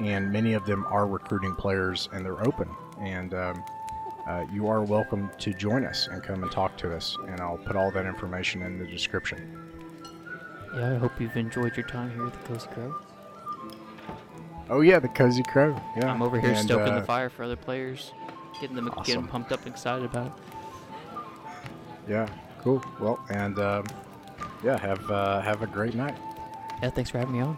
[0.00, 2.68] and many of them are recruiting players and they're open.
[2.98, 3.62] And um,
[4.26, 7.16] uh, you are welcome to join us and come and talk to us.
[7.28, 9.58] And I'll put all that information in the description.
[10.74, 10.92] Yeah.
[10.92, 12.94] I hope you've enjoyed your time here at the Cozy Crow.
[14.68, 15.80] Oh yeah, the Cozy Crow.
[15.96, 18.12] Yeah, I'm over here And, stoking uh, the fire for other players,
[18.60, 19.14] getting them getting Awesome.
[19.14, 20.32] them pumped up and excited about it.
[22.08, 22.28] Yeah,
[22.62, 22.84] cool.
[23.00, 23.84] Well, and um,
[24.64, 26.16] yeah, have uh, have a great night.
[26.82, 26.90] Yeah.
[26.90, 27.56] Thanks for having me on.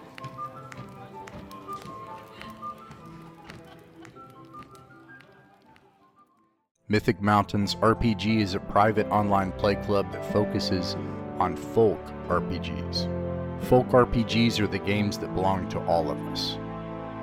[6.91, 10.97] Mythic Mountains RPG is a private online play club that focuses
[11.39, 13.62] on folk RPGs.
[13.64, 16.57] Folk RPGs are the games that belong to all of us.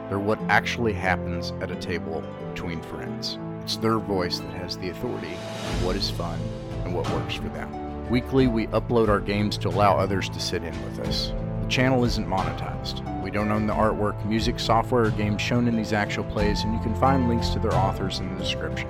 [0.08, 2.22] They're what actually happens at a table
[2.54, 3.40] between friends.
[3.64, 6.40] It's their voice that has the authority on what is fun
[6.84, 8.08] and what works for them.
[8.08, 11.34] Weekly, we upload our games to allow others to sit in with us.
[11.62, 13.02] The channel isn't monetized.
[13.24, 16.72] We don't own the artwork, music, software, or games shown in these actual plays, and
[16.72, 18.88] you can find links to their authors in the description.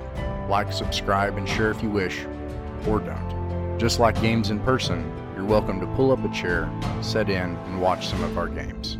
[0.48, 2.24] Like, subscribe, and share if you wish,
[2.86, 3.78] or don't.
[3.78, 6.70] Just like games in person, you're welcome to pull up a chair,
[7.02, 8.96] set in, and watch some of our games.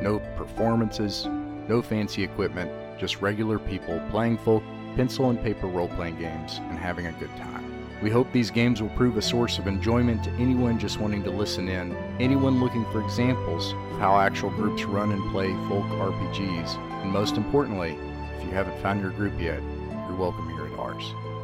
[0.00, 1.26] No performances,
[1.68, 2.70] no fancy equipment,
[3.00, 4.62] just regular people playing folk
[4.94, 7.64] pencil and paper role playing games and having a good time.
[8.02, 11.30] We hope these games will prove a source of enjoyment to anyone just wanting to
[11.30, 16.76] listen in, anyone looking for examples of how actual groups run and play folk RPGs,
[17.02, 17.98] and most importantly,
[18.38, 19.60] if you haven't found your group yet,
[20.08, 21.35] you're welcome here ours.